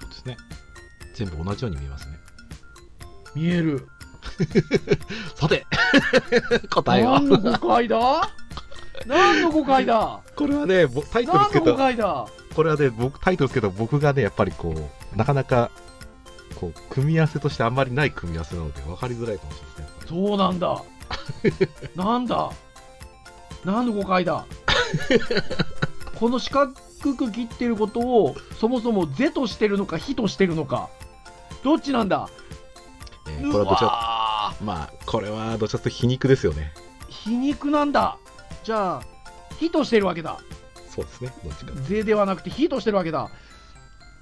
[0.00, 0.36] そうですね。
[1.14, 2.18] 全部同じように見えますね。
[3.34, 3.86] 見える
[5.36, 5.66] さて、
[6.70, 7.28] 答えは何。
[7.28, 8.30] の誤解だ？
[9.06, 10.20] 何の誤解だ？
[10.36, 12.26] これはね、ぼタイトルつけ何の誤た、解だ？
[12.54, 14.74] これはね、僕、タイトルつけた僕がね、やっぱりこ
[15.14, 15.70] う、なかなか、
[16.56, 19.92] こう、組み合わせとしてあんまりない組み合わせなので、分かりづらいかもしれない。
[20.06, 20.82] そうなんだ
[21.96, 22.50] なんだ？
[23.64, 24.44] 何の誤解だ？
[26.18, 30.88] この四角く切ってることをそもそも「是」としてるのか「非」としてるのか。
[31.62, 32.28] どっちなんだ？
[33.28, 36.72] えーこれはどちら、わまあ、これはどちらかと皮肉ですよね。
[37.08, 38.16] ー皮肉なんだ。
[38.64, 39.02] じゃあ
[39.58, 40.38] 「非」としてるわけだ。
[40.88, 41.72] そうですね、どっちか。
[41.86, 43.30] 「是」ではなくて「非」としてるわけだ。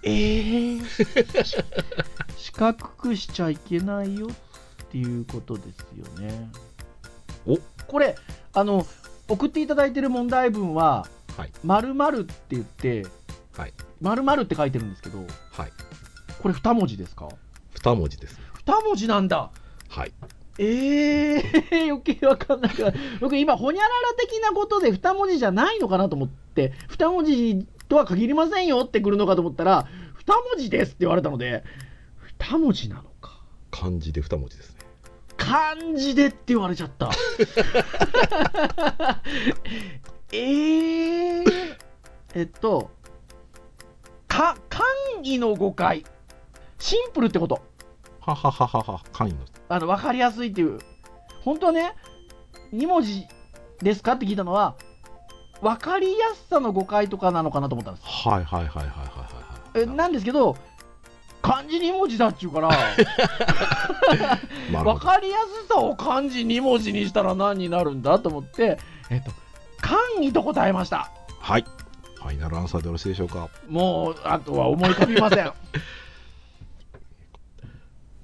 [0.02, 0.84] えー、
[2.36, 6.50] 四角くしちゃいけないよっていうことですよね。
[7.46, 7.58] お。
[7.86, 8.16] これ
[8.52, 8.86] あの
[9.28, 11.52] 送っていただいてる問題文ははい。
[11.62, 13.06] 「まるって言って
[13.56, 13.72] はい。
[14.00, 15.26] 「まるって書いてるんですけどはい。
[16.42, 17.28] これ2文字ですか？
[17.74, 18.38] 二文字です。
[18.66, 19.50] 2文字なんだ
[19.88, 20.12] はい。
[20.58, 29.86] えー、 余計わかんないから僕今ほにゃらら的なことで2文字じゃないのかなと思って2文字とは限りませんよってくるのかと思ったら
[30.26, 31.62] 2文字ですって言われたので
[32.40, 34.77] 2文字なのか漢字で二文字ですね。
[35.48, 37.10] 漢字でって言われちゃった。
[40.30, 41.44] えー、
[42.34, 42.90] えっと
[44.26, 44.84] か簡
[45.20, 46.04] 易の誤解
[46.78, 47.62] シンプルってこと。
[48.20, 49.46] ははははは、簡易の。
[49.70, 50.78] あの分かりやすいっていう。
[51.42, 51.94] 本当はね
[52.74, 53.26] 2文字
[53.80, 54.74] ですかって聞いたのは
[55.62, 58.06] 分かりやすさの誤解とかなのかなと思ったんです。
[58.06, 58.92] はいはいはいはいはいは
[59.74, 59.82] いはい。
[59.82, 60.58] えなんですけど
[61.48, 62.68] 漢字2文字だっちゅうから
[64.84, 64.98] 分。
[65.00, 68.78] かりやすさを漢字2文字にしたら何になるんだと思って
[69.10, 69.30] えっと
[69.80, 71.10] 簡易と答えました？
[71.40, 71.64] はい。
[72.16, 73.48] ファイナルアンサーでよろしいでしょうか？
[73.68, 75.52] もうあとは思い浮かびません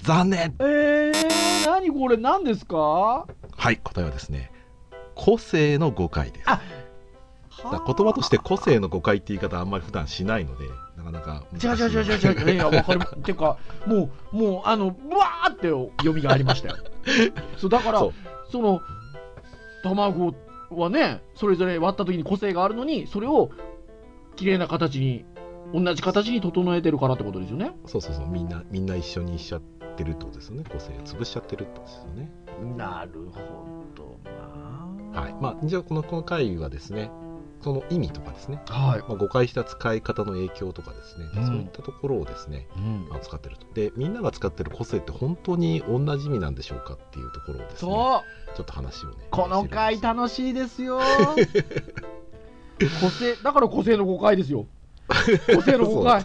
[0.02, 3.26] 残念えー、何これ何ですか？
[3.56, 4.52] はい、答えはですね、
[5.14, 6.46] 個性の誤解です。
[7.62, 16.76] 言葉として個性の誤解って言い方あんまり普段しないので、なかなか違う違う違う違う違ういや分かるっていうかもうもうあのブワーって読みがありましたよ
[17.56, 18.00] そうだから
[18.50, 18.80] その
[19.82, 20.34] 卵
[20.70, 23.50] はねそれぞれ割った時に個性があるのにそれを
[24.36, 25.24] 綺麗な形に
[25.72, 29.60] 同じ形に整えてるからってことですよねそうそうそう、みんな、みんな一緒にしちゃっ
[29.96, 30.64] てるってことですよね。
[30.70, 32.30] 個性を潰しちゃってるってことですよね。
[32.76, 34.18] なるほど
[35.12, 35.34] なはい。
[35.40, 37.10] まあ、じゃあこの、この回はですね、
[37.64, 41.46] その意味とかですね、はい、まあ、誤解した使い方の影響とかですね、うん。
[41.46, 43.08] そういったところをですね、うん。
[43.08, 43.66] まあ、使ってると。
[43.72, 49.14] で、みんなが使ってる個性って本当に同じ意味なんでしょうかっていうところをですね、ちょっと話をね。
[49.30, 51.00] この回楽しいですよ。
[53.00, 54.66] 個性だから個性の誤解ですよ。
[55.54, 56.22] 個性の誤解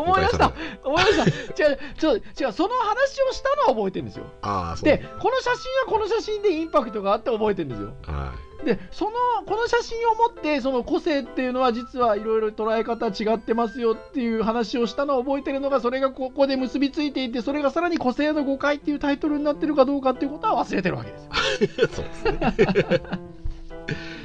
[0.00, 0.52] 思い出した。
[0.84, 1.64] 思い出した。
[1.64, 1.78] 違う
[2.14, 4.24] 違う違うその話をしたのは覚えてるんですよ。
[4.42, 4.84] ああ、そう。
[4.84, 7.92] でこの写真はこの写真でインパクトがあって覚えてるんですよ。
[8.06, 8.32] は
[8.64, 9.12] でその
[9.46, 21.86] この写真を持ってその個性っていうのは実はいろいろ捉え方違ってますよっていう話をしたのを覚えてるのがそれがここで結びついていてそれがさらに個性の誤解っていうタイトルになってるかどうかっていうことは忘れてるわけですよ。
[21.86, 21.88] い。
[21.94, 23.02] そうですね。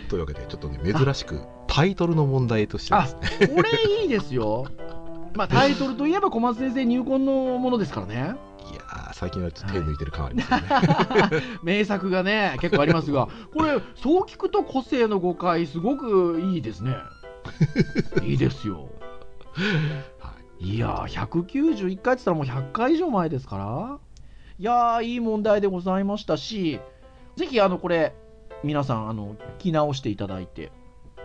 [0.10, 3.70] というわけで、ちょっとね、珍しくタイトルの問題としてですね、これ
[4.04, 4.68] いいですよ
[5.36, 11.44] まあタイトルといえば小松先生入魂のものですからねいやー、最近はちょっと手抜いてる感ありますよね。
[11.64, 16.96] 名作がね結構ありますがこれそう聞くと個性の誤解すごくいいですね
[18.24, 18.90] いいですよ。
[20.20, 24.00] はいやー、191回って言ったらもう100回以上前ですから。
[24.60, 26.80] いやー、いい問題でございましたし、
[27.36, 28.16] ぜひ、あの、これ、
[28.64, 30.72] 皆さん、あの、聞き直していただいて、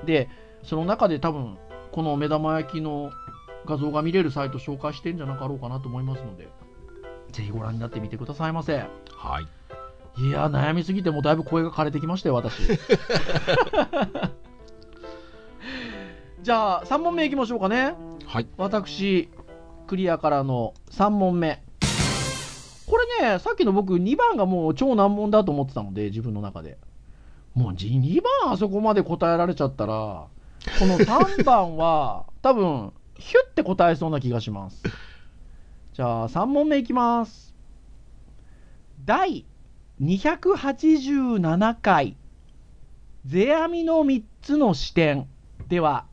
[0.04, 0.28] で、
[0.64, 1.56] その中で多分、
[1.92, 3.12] この目玉焼きの
[3.68, 6.48] 画像が見れるサイト紹介してんじゃなかろうかなと思いますので、
[7.32, 8.78] ぜひご覧になってみてくださいませ。
[8.78, 9.46] はい
[10.16, 12.62] いやー、悩みすぎてもうだいぶ声が枯れてきましたよ、私。
[16.42, 17.94] じゃあ、3問目いきましょうかね。
[18.26, 19.28] はい私、
[19.86, 21.62] クリアからの3問目。
[22.86, 26.78] これね、さっきの僕、2番がもう超難問だと思ってたので、自分の中で。
[27.54, 30.26] もう2番あそこまで答えられちゃったら、
[30.78, 34.82] この3番は、多分、ヒュッて答えそうな気がします。
[35.92, 37.54] じゃあ、3問目いきます。
[39.04, 39.44] 第
[40.00, 42.16] 287回、
[43.26, 45.26] 世阿弥の3つの視点
[45.68, 46.06] では、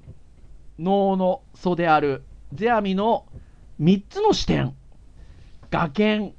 [0.80, 3.26] 脳の祖である世阿弥の
[3.80, 4.76] 3つの視点、
[5.70, 6.34] 画剣、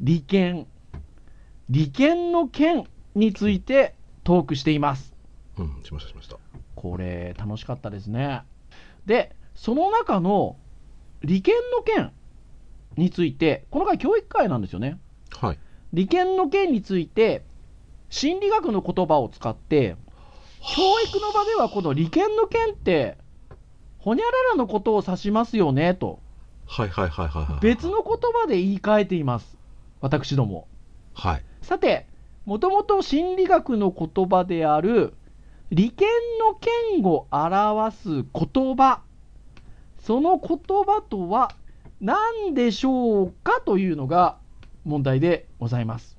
[0.00, 0.66] 利権、
[1.70, 5.14] 利権の剣についてトークしています。
[5.56, 6.36] うんしましたしました
[6.74, 8.42] これ、楽しかったですね。
[9.06, 10.56] で、その中の
[11.22, 12.12] 利権の剣
[12.96, 14.98] について、この回、教育会なんですよね。
[15.30, 15.58] はい。
[15.94, 17.44] 利権の件について
[18.10, 19.96] 心理学の言葉を使って
[20.60, 23.16] 教育の場ではこの利権の件って
[23.98, 26.18] ほにゃららのことを指しますよねと。
[26.66, 29.56] はいはいはいはいはい別の言葉で言い換えています。
[30.00, 30.66] 私ども。
[31.14, 31.44] はい。
[31.62, 32.06] さて
[32.44, 35.14] もともと心理学の言葉である
[35.70, 36.08] 利権
[36.40, 39.02] の権を表す言葉
[40.04, 41.50] その言葉とは
[42.00, 44.36] 何でしょうかというのが
[44.84, 46.18] 問題でございます。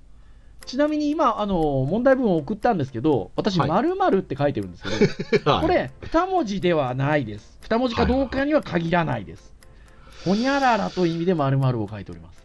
[0.65, 4.83] ちなみに今、あの問題文を送ったんですけど、私、はい〇〇って書いてるんです
[5.29, 7.59] けど、 はいこれ、2文字ではないです。
[7.69, 9.53] 2文字かどうかには限らないです。
[10.25, 12.43] ほにゃららという意味で〇〇を書いております。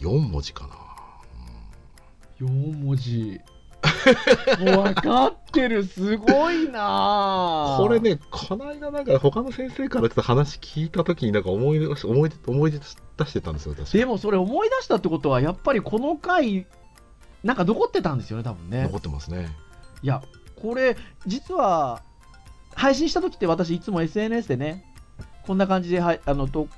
[0.00, 0.74] 4文字かな
[2.46, 3.40] 4文字。
[4.58, 8.00] 分かってる、すごいなあこれ。
[8.00, 16.66] ねこの間なんか他の先生からちょっと話聞いた時になんか思い出し思い出思い出してたんですよ私でもそれ思い出したってことは、やっぱりこの回、
[17.42, 18.98] なんか残ってたんですよね、多分ね残。
[18.98, 19.48] ってますね
[20.02, 20.22] いや、
[20.60, 22.02] これ、実は、
[22.74, 24.84] 配信した時って私、いつも SNS でね、
[25.46, 26.68] こんな感じではいあのと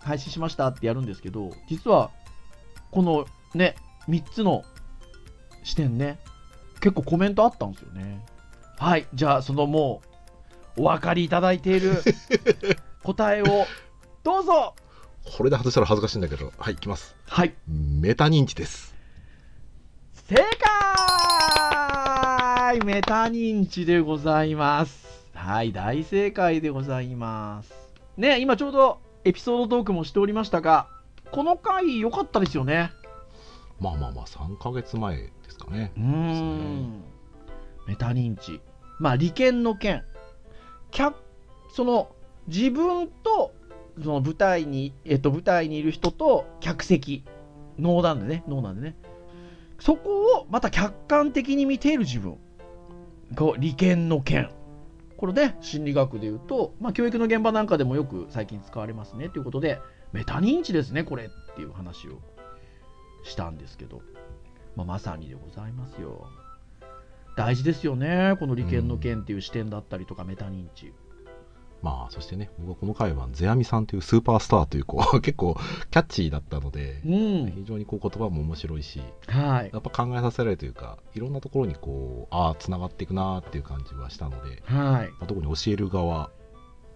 [0.00, 2.10] 配信しましたってやるんですけど、実は、
[2.90, 3.76] このね、
[4.08, 4.64] 3つの
[5.62, 6.18] 視点ね、
[6.80, 8.24] 結構コメントあったんですよね。
[8.78, 10.02] はい、じゃあ、そのも
[10.76, 12.02] う、お分かりいただいている
[13.04, 13.66] 答えを、
[14.22, 14.74] どうぞ
[15.36, 18.94] これで外したら恥ずかしいんだけどはいいきますはい、メタ認知です
[20.12, 20.60] 正解
[22.84, 25.26] メタ認知でございます。
[25.34, 27.72] はい、大正解でございます。
[28.16, 30.86] ね、今ちょうどエピソードトークもしておりましたが、
[31.32, 32.92] この回良かったですよね。
[33.80, 37.02] まあまあまあ3ヶ月前ですかねうん。
[37.86, 38.60] メタ認知。
[38.98, 40.04] まあ、利権の権。
[40.90, 41.16] 客、
[41.72, 42.14] その、
[42.46, 43.52] 自分と、
[44.02, 47.24] その舞台に、えっと、舞台にいる人と客席。
[47.78, 48.96] 脳なんでね、脳なんでね。
[49.78, 52.36] そこをまた客観的に見ている自分。
[53.36, 54.50] こう、利権の権。
[55.16, 59.80] これね、心理学で言うと、まあ、教育の現場なんかでもよく最近使われますねということで、
[60.12, 62.20] メタ認知ですね、これっていう話を
[63.22, 64.02] したんですけど、
[64.76, 66.28] まあ、まさにでございますよ。
[67.36, 70.92] 大事ですよね、この利権の権っていう視点だったりとか、メタ認知。
[71.82, 75.56] まあそしてね僕はこの回は世阿弥さんというスーパースターというこう 結構
[75.90, 77.52] キャッチーだったのでうん。
[77.52, 79.70] 非常にこう言葉も面白いしはい。
[79.72, 85.08] やっぱ考えさせられるというかいろんなところにこうああつながっていくなーっていう感じはしたので、はい。
[85.12, 86.30] まあ、特に教える側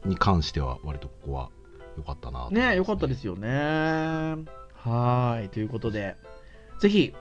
[0.04, 1.50] に関しては割とここは
[1.96, 4.44] 良かったなと思いますねよかったですよね。
[4.84, 5.48] はい。
[5.48, 6.16] ということで、
[6.78, 7.14] ぜひ、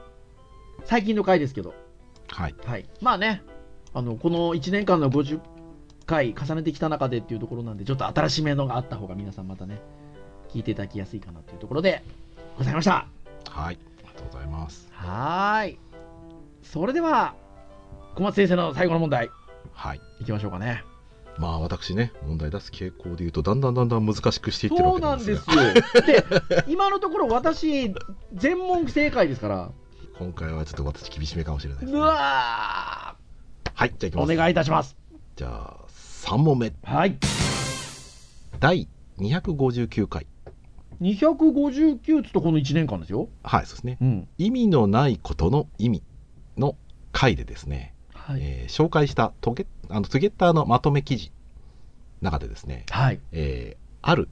[0.85, 1.73] 最近の回ですけど、
[2.27, 2.85] はいはい。
[3.01, 3.41] まあね、
[3.93, 5.39] あの、この1年間の50
[6.05, 9.79] 回重ねてきた中でっていうところなんで、ちょっと新しめのがあった方が皆さんまたね、
[10.49, 12.03] 聞いていただきやすいかなというところで
[12.57, 13.07] ございました。
[13.49, 15.79] はいありがとうございますはーい。
[16.63, 17.35] それでは、
[18.15, 19.29] 小松先生の最後の問題、
[19.71, 20.83] はいいきましょうかね。
[21.37, 25.73] まあ私ね問題出す傾向でいうとだんだんだんだん難しくしていってるわそうけなんんですすがよ。
[25.73, 27.93] で、今のところ私、
[28.33, 29.71] 全問不正解ですから。
[30.19, 33.15] 今回はちょっと私厳しめかもしれないです、うね、わ
[33.73, 34.95] はいじゃあいきーおます願いいたします。
[35.35, 37.17] じゃあ3問目はい。
[38.59, 40.27] 第259回
[41.01, 43.27] 259つとこの1年間ですよ。
[43.41, 44.27] はいそうですねうん。
[44.37, 46.03] 意味のないことの意味
[46.57, 46.75] の
[47.11, 48.39] 回でですね、はい。
[48.41, 51.31] えー紹介したトゲあのトゥゲッターのまとめ記事
[52.21, 53.19] 中でですね、はい。
[53.31, 54.27] えーある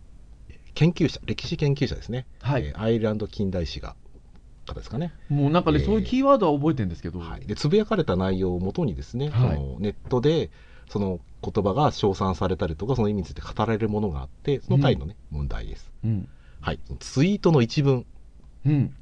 [0.74, 2.66] 研究者歴史研究者ですね、はい。
[2.66, 3.96] えーアイルランド近代史が
[4.66, 7.20] 方ですかね、もうなんかね、えーそういうキーワードは覚えてるんですけど。
[7.20, 10.50] はい、でつぶやかれた内容をもとにですね、はいそのネットで
[10.90, 16.28] その言葉が称賛されたりとかその意味について語られるものがあってその回のね、問題です、うん。
[16.60, 18.06] はい、ツイートの一文
[18.66, 18.94] うん。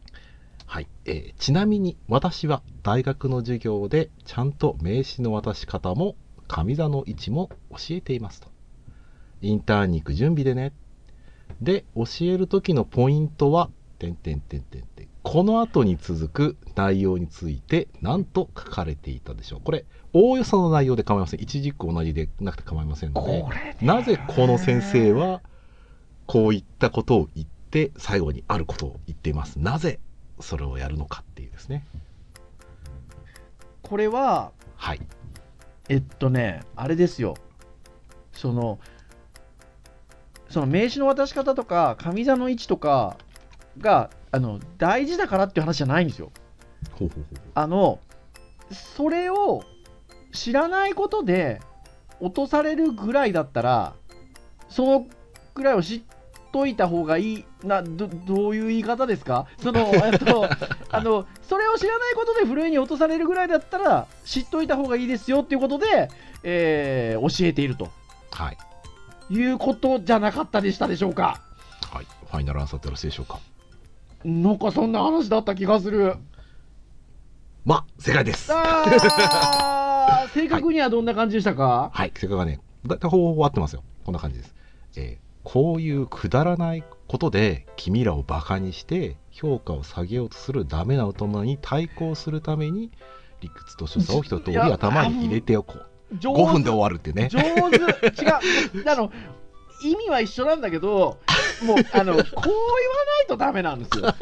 [0.66, 6.16] はいえーちなみに私は大学の授業でちゃんと名詞の渡し方も
[6.50, 8.50] 上座の位置も教えていますと。
[9.42, 10.74] インターンに行く準備でね。
[11.62, 19.62] で教える時のポイントは点点点点点この後に続く内容について何と書かれていたでしょう。
[19.62, 21.42] これおおよその内容で構いません。
[21.42, 23.46] 一軸同じでなくて構いませんので
[23.82, 25.42] なぜこの先生は
[26.26, 29.60] こういったことを言って最後にあることを言っています。
[29.60, 30.00] なぜ
[30.40, 31.86] それをやるのかっていうですね。
[33.84, 35.02] これは、はい
[35.90, 37.36] えっとね、あれですよ。
[38.32, 38.80] その、
[40.50, 43.18] その名刺の渡し方とか、上座の位置とか
[43.80, 46.32] が、あの、大事だからっていう話じゃないんですよ。
[46.92, 48.00] ほうほうほうあの、
[48.72, 49.64] それを
[50.32, 51.60] 知らないことで
[52.20, 53.94] 落とされるぐらいだったら、
[54.70, 55.08] その
[55.56, 56.02] ぐらいを知っ
[56.52, 57.46] といた方がいい。
[57.64, 59.46] な、どどういう言い方ですか？
[59.62, 60.50] その、えっと、
[60.92, 66.10] あの、それを知らないことでふるいに落とされるぐらいだったら、知っといた方がいいですよっていうことで、
[66.44, 67.90] えー教えていると。
[68.32, 68.58] はい。
[69.32, 71.42] いうことじゃなかったでしたでしょうか？
[71.92, 72.06] はい。
[72.06, 73.40] ファイナルアンサーってよろしいでしょうか？
[74.26, 76.16] なんかそんな話だった気がする。
[77.66, 78.52] まあ正解です。
[80.34, 82.12] 正確にはどんな感じでしたか、はい。
[82.16, 83.84] 正解がねだいたいほぼほぼ合ってますよ。
[84.06, 84.56] こんな感じです、
[84.96, 92.92] えーこういうくだらないことで君らをバカにして評価を下げようとするダメな大人に対抗するために
[93.42, 95.86] 理屈と所作を一通り頭に入れておこう。
[96.18, 97.30] 上5分で終わるってね。
[97.30, 97.78] 上手。
[97.78, 97.84] 違
[98.82, 98.90] う。
[98.90, 99.12] あの
[99.82, 101.20] 意味は一緒なんだけど
[101.64, 104.14] もうあのこう言わないとダメなんですよ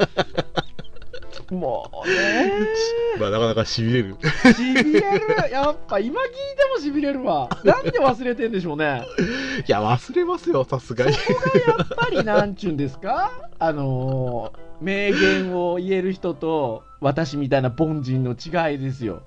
[1.52, 2.52] もうね
[3.20, 4.18] まあなかなかしびれる。
[4.54, 5.52] しびれる。
[5.52, 7.50] やっぱ今聞いてもしびれるわ。
[7.64, 9.06] なんで忘れてんでしょうね。
[9.68, 11.12] いや忘れますよさすがに。
[11.14, 11.18] や
[11.84, 13.32] っぱりなんちゅうんですか？
[13.60, 19.22] あの名言を言える人と私みたいな凡人の違いですよ。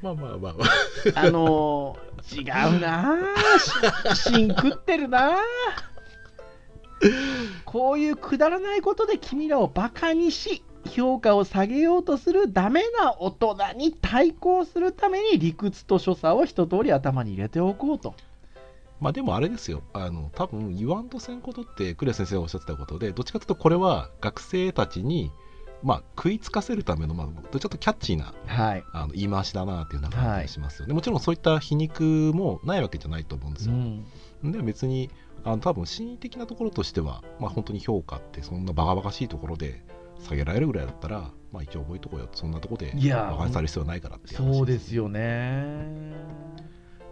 [0.00, 1.20] まあまあまあまあ。
[1.26, 4.14] あのー、違うなぁ。
[4.14, 5.34] し芯食ってるなぁ。
[7.64, 18.14] こういうくだらないことで君らをバカにし、評価を下げようとするダメな大人に対抗するために理屈と所作を一通り頭に入れておこうと。
[19.00, 25.30] まあでもあれですよあの多分言わんとせんことってクレア先生がおっしゃってたことでどっちかというとこれは学生たちに
[25.82, 28.84] まあ食いつかせるための、まあ、ちょっとキャッチーなはい。
[28.92, 32.02] あの言い回しだなっていうような感じがしますよね、もちろんそういった皮肉
[32.34, 34.52] もないわけじゃないと思うんですよ、うん。
[34.52, 35.10] で別に
[35.42, 39.82] あの多分心理的なところとしては、まあ、本当に評価ってそんなバカバカしいところで
[40.24, 45.86] 下げられるぐらいだったら、まあ、一応覚えとこうよそんなところでいやバカにされる必要はないからってそうですよね。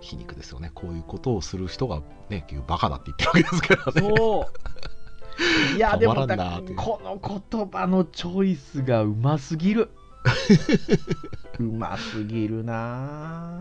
[0.00, 4.72] 皮肉ですよねこういうことをする人がね結局バカだって言ってるわけですからねそう。
[5.76, 9.90] いや、でもこの言葉のチョイスがうますぎる。
[11.58, 13.58] うますぎるな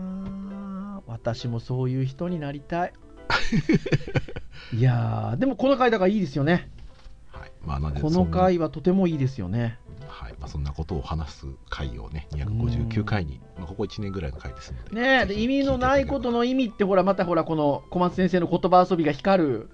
[0.96, 2.92] あ私もそういう人になりたい。
[4.76, 6.70] いやーでもこの回だからいいですよね。
[7.66, 9.78] はいまあ、なんでこの回はとてもいいですよね。
[10.08, 10.34] はい。
[10.38, 15.00] まあ、そんなことを話す回をね259回に、まあ、ここ1年ぐらいの回ですので。
[15.00, 19.70] ねえで意味のないことの意味ってほらまたほらこの小松先生の言葉遊びが光る。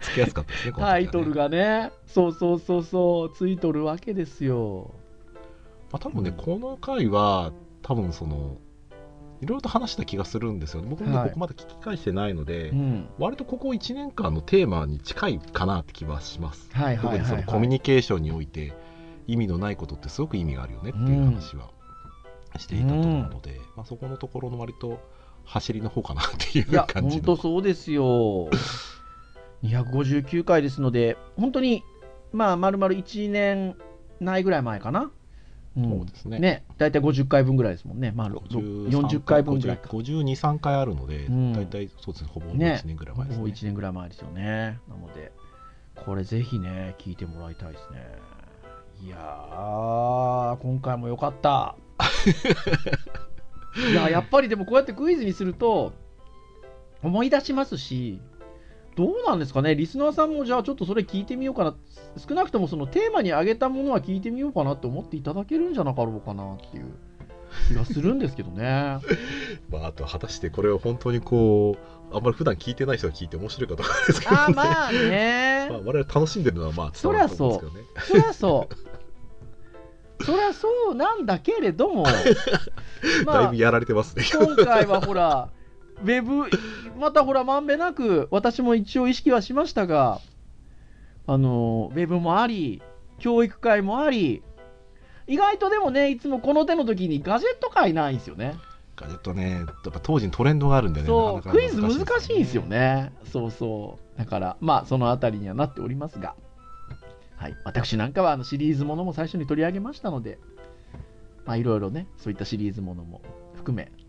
[0.00, 0.78] つけやすかったですね ね。
[0.78, 1.92] タイトルがね。
[2.06, 3.32] そうそうそうそう。
[3.34, 4.94] ついとるわけですよ。
[5.92, 7.52] まあ、多分ね、うんこの回は
[7.82, 8.58] 多分その
[9.40, 10.88] いろいろと話した気がするんですよね。
[10.88, 17.44] 僕もここまだ聞き返してないので、うん、割とここ1年間のテーマに近いかなって気はします、はいはいはい、特にそのはい。
[17.44, 18.74] コミュニケーションにおいて
[19.26, 21.70] 意味のないことってすごく意味があるよねっていう話は
[22.58, 25.00] していたと思うので、まあ、そこのところの割と
[25.44, 27.22] 走りの方かなっていいうや、感じの。
[27.24, 28.48] 本当そうですよ。
[29.62, 31.82] 259回ですので、本当に、
[32.32, 33.76] まあ、まるまる1年
[34.20, 35.10] ないぐらい前かな。
[35.78, 38.12] うんそうですねね、大体50回分ぐらいですもんね。
[38.14, 39.88] まあ、ろ40回分ぐらいか。
[39.88, 43.54] 52、3回あるので、うん大体そうですね、ほぼね1年ぐらい前ですもうね。
[43.54, 44.78] 1年ぐらい前ですよね。
[44.88, 45.32] なので、
[45.94, 48.18] これぜひね、聞いてもらいたいですね。
[49.04, 51.76] いやー、今回も良かった。
[53.90, 55.92] いや、やっぱりでもこうやってクイズにすると、
[57.02, 58.20] 思い出しますし、
[58.98, 61.76] どうなんですかね、リスナーさんもじゃあちょっとそれ聞いてみようかな、
[62.16, 66.86] 少なくともそのテーマに挙げたものは聞いてみようかなって思っていただけるんじゃなかろうかなっていう。
[67.68, 68.98] 気がするんですけどね。
[69.70, 71.76] まあ、あと果たしてこれを本当にこ
[72.12, 75.68] うあんまり普段聞いてない人が聞いて面白いかどうかですけど、ね、あーまあね。
[75.70, 78.00] まあ、我々楽しんでるのはまあ伝わると思うんで。
[78.00, 78.68] すけどねそりゃそ
[80.20, 80.24] う。
[80.24, 82.12] そりゃそうなんだけれども、だ
[83.24, 84.24] まあいぶ、やられてますね。
[84.32, 85.50] 今回はほら、
[86.02, 86.48] ウェブ、
[86.98, 90.20] またほら、まんべんなく、私も一応意識はしましたが、
[91.26, 92.82] あの、ウェブもあり、
[93.18, 94.42] 教育会もあり、
[95.26, 98.54] 意外とでもね、いつもこの手の時にガジェット会ないんですよね。
[98.96, 103.12] ガジェットねやっぱ当時にトレンドがあるんでねそう、クイズ難しいんですよねね。
[103.30, 104.18] そうそう。
[104.18, 106.34] だから、まあ、そのあたりにはなっておりますが、
[107.36, 107.56] はい。
[107.64, 110.38] 私なんかは、あの、シリーズものも最初に取り上げましたので、
[111.46, 113.22] まあ、いろいろね、そういったシリーズものも
[113.54, 114.07] 含め、聞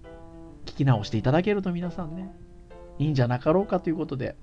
[0.79, 2.31] き直していただけると皆さんね、
[2.97, 4.35] いいんじゃなかろうかということで、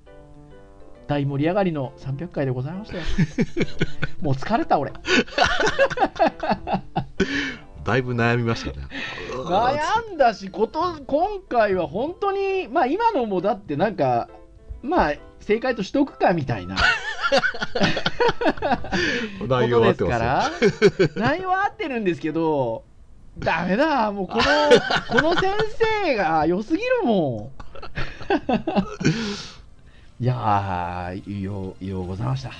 [1.07, 3.03] 大盛り上がりの300回でございましたよ。
[4.21, 4.93] もう疲れた、俺。
[7.83, 8.85] だいぶ悩みましたね
[9.31, 14.27] 悩んだしこと今回は本当にまあ今のもだってなんか
[14.81, 16.75] まあ正解としとくかみたいな
[19.39, 22.83] こ 内容とは合ってまですから内容は合ってるんですけど
[23.39, 24.41] ダメだもうこの
[25.09, 25.53] この先
[26.05, 27.51] 生が良すぎるも
[30.19, 32.55] ん いやーようようございましたは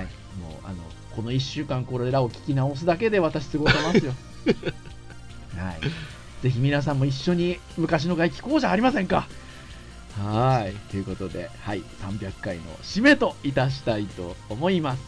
[0.00, 0.76] いもうあの
[1.14, 4.12] この1週間これらを聞き直すだけで私過ごせますよ
[5.56, 5.80] はい
[6.44, 9.26] ぜひ皆さんも一緒に昔の回聞こうじゃありませんか。
[10.22, 10.74] はい。
[10.90, 11.82] ということで、はい。
[12.02, 15.02] 300回の締めといたしたいと思います。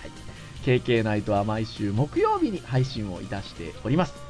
[0.00, 0.80] はい。
[0.80, 4.29] KK ナイトは毎週木曜日に配信をいたしております。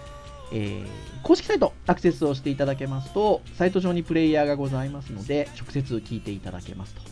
[0.53, 7.03] えー公式サイトアクセスをしていただけますと、サイト上にプレイヤーがございますので、直接聞いていただけますと。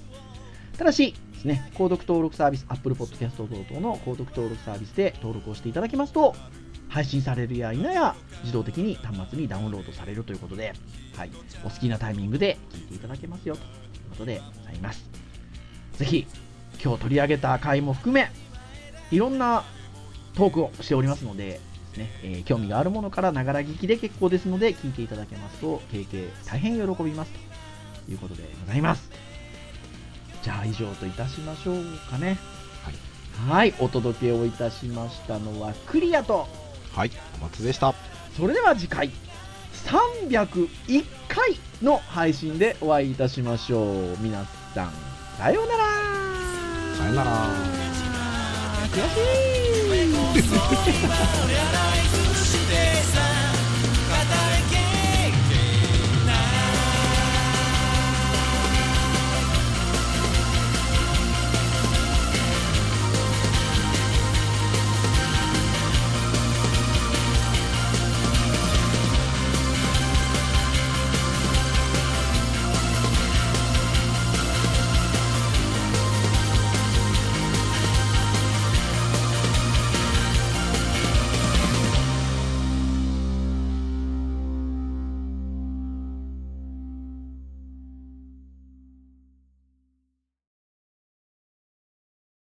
[0.79, 6.35] ただしですね、購読登録サービス、Apple Podcast 等々の購読登録サービスで登録をしていただきますと、
[6.89, 10.73] 配信されるや否や自動的に端末にダウンロードされるということで、
[11.15, 11.31] はい、
[11.65, 13.69] お好きなタイミングで聞いていただけますよという
[14.11, 15.05] ことでございます。
[15.93, 16.27] ぜひ、
[16.83, 18.31] 今日取り上げた回も含め、
[19.11, 19.65] いろんな
[20.35, 21.61] トークをしておりますので、
[21.99, 27.33] ねえー興味があるものからながら聞きで結構ですので、聞いていただけますと、経験大変喜びます。
[28.07, 29.11] ということでございます。
[30.43, 32.39] じゃあ以上といたしましょうかね。
[33.47, 36.49] はい、お届けをいたしましたのはクリアと、
[36.95, 37.11] はい。
[37.41, 37.95] お松でした。
[38.37, 39.11] それでは次回。
[39.87, 44.17] 301回の配信でお会いいたしましょう。
[44.21, 44.45] 皆
[44.75, 44.93] さん
[45.37, 45.85] さようなら。
[46.97, 47.78] さよなら
[48.99, 50.43] 悔
[52.45, 52.88] しい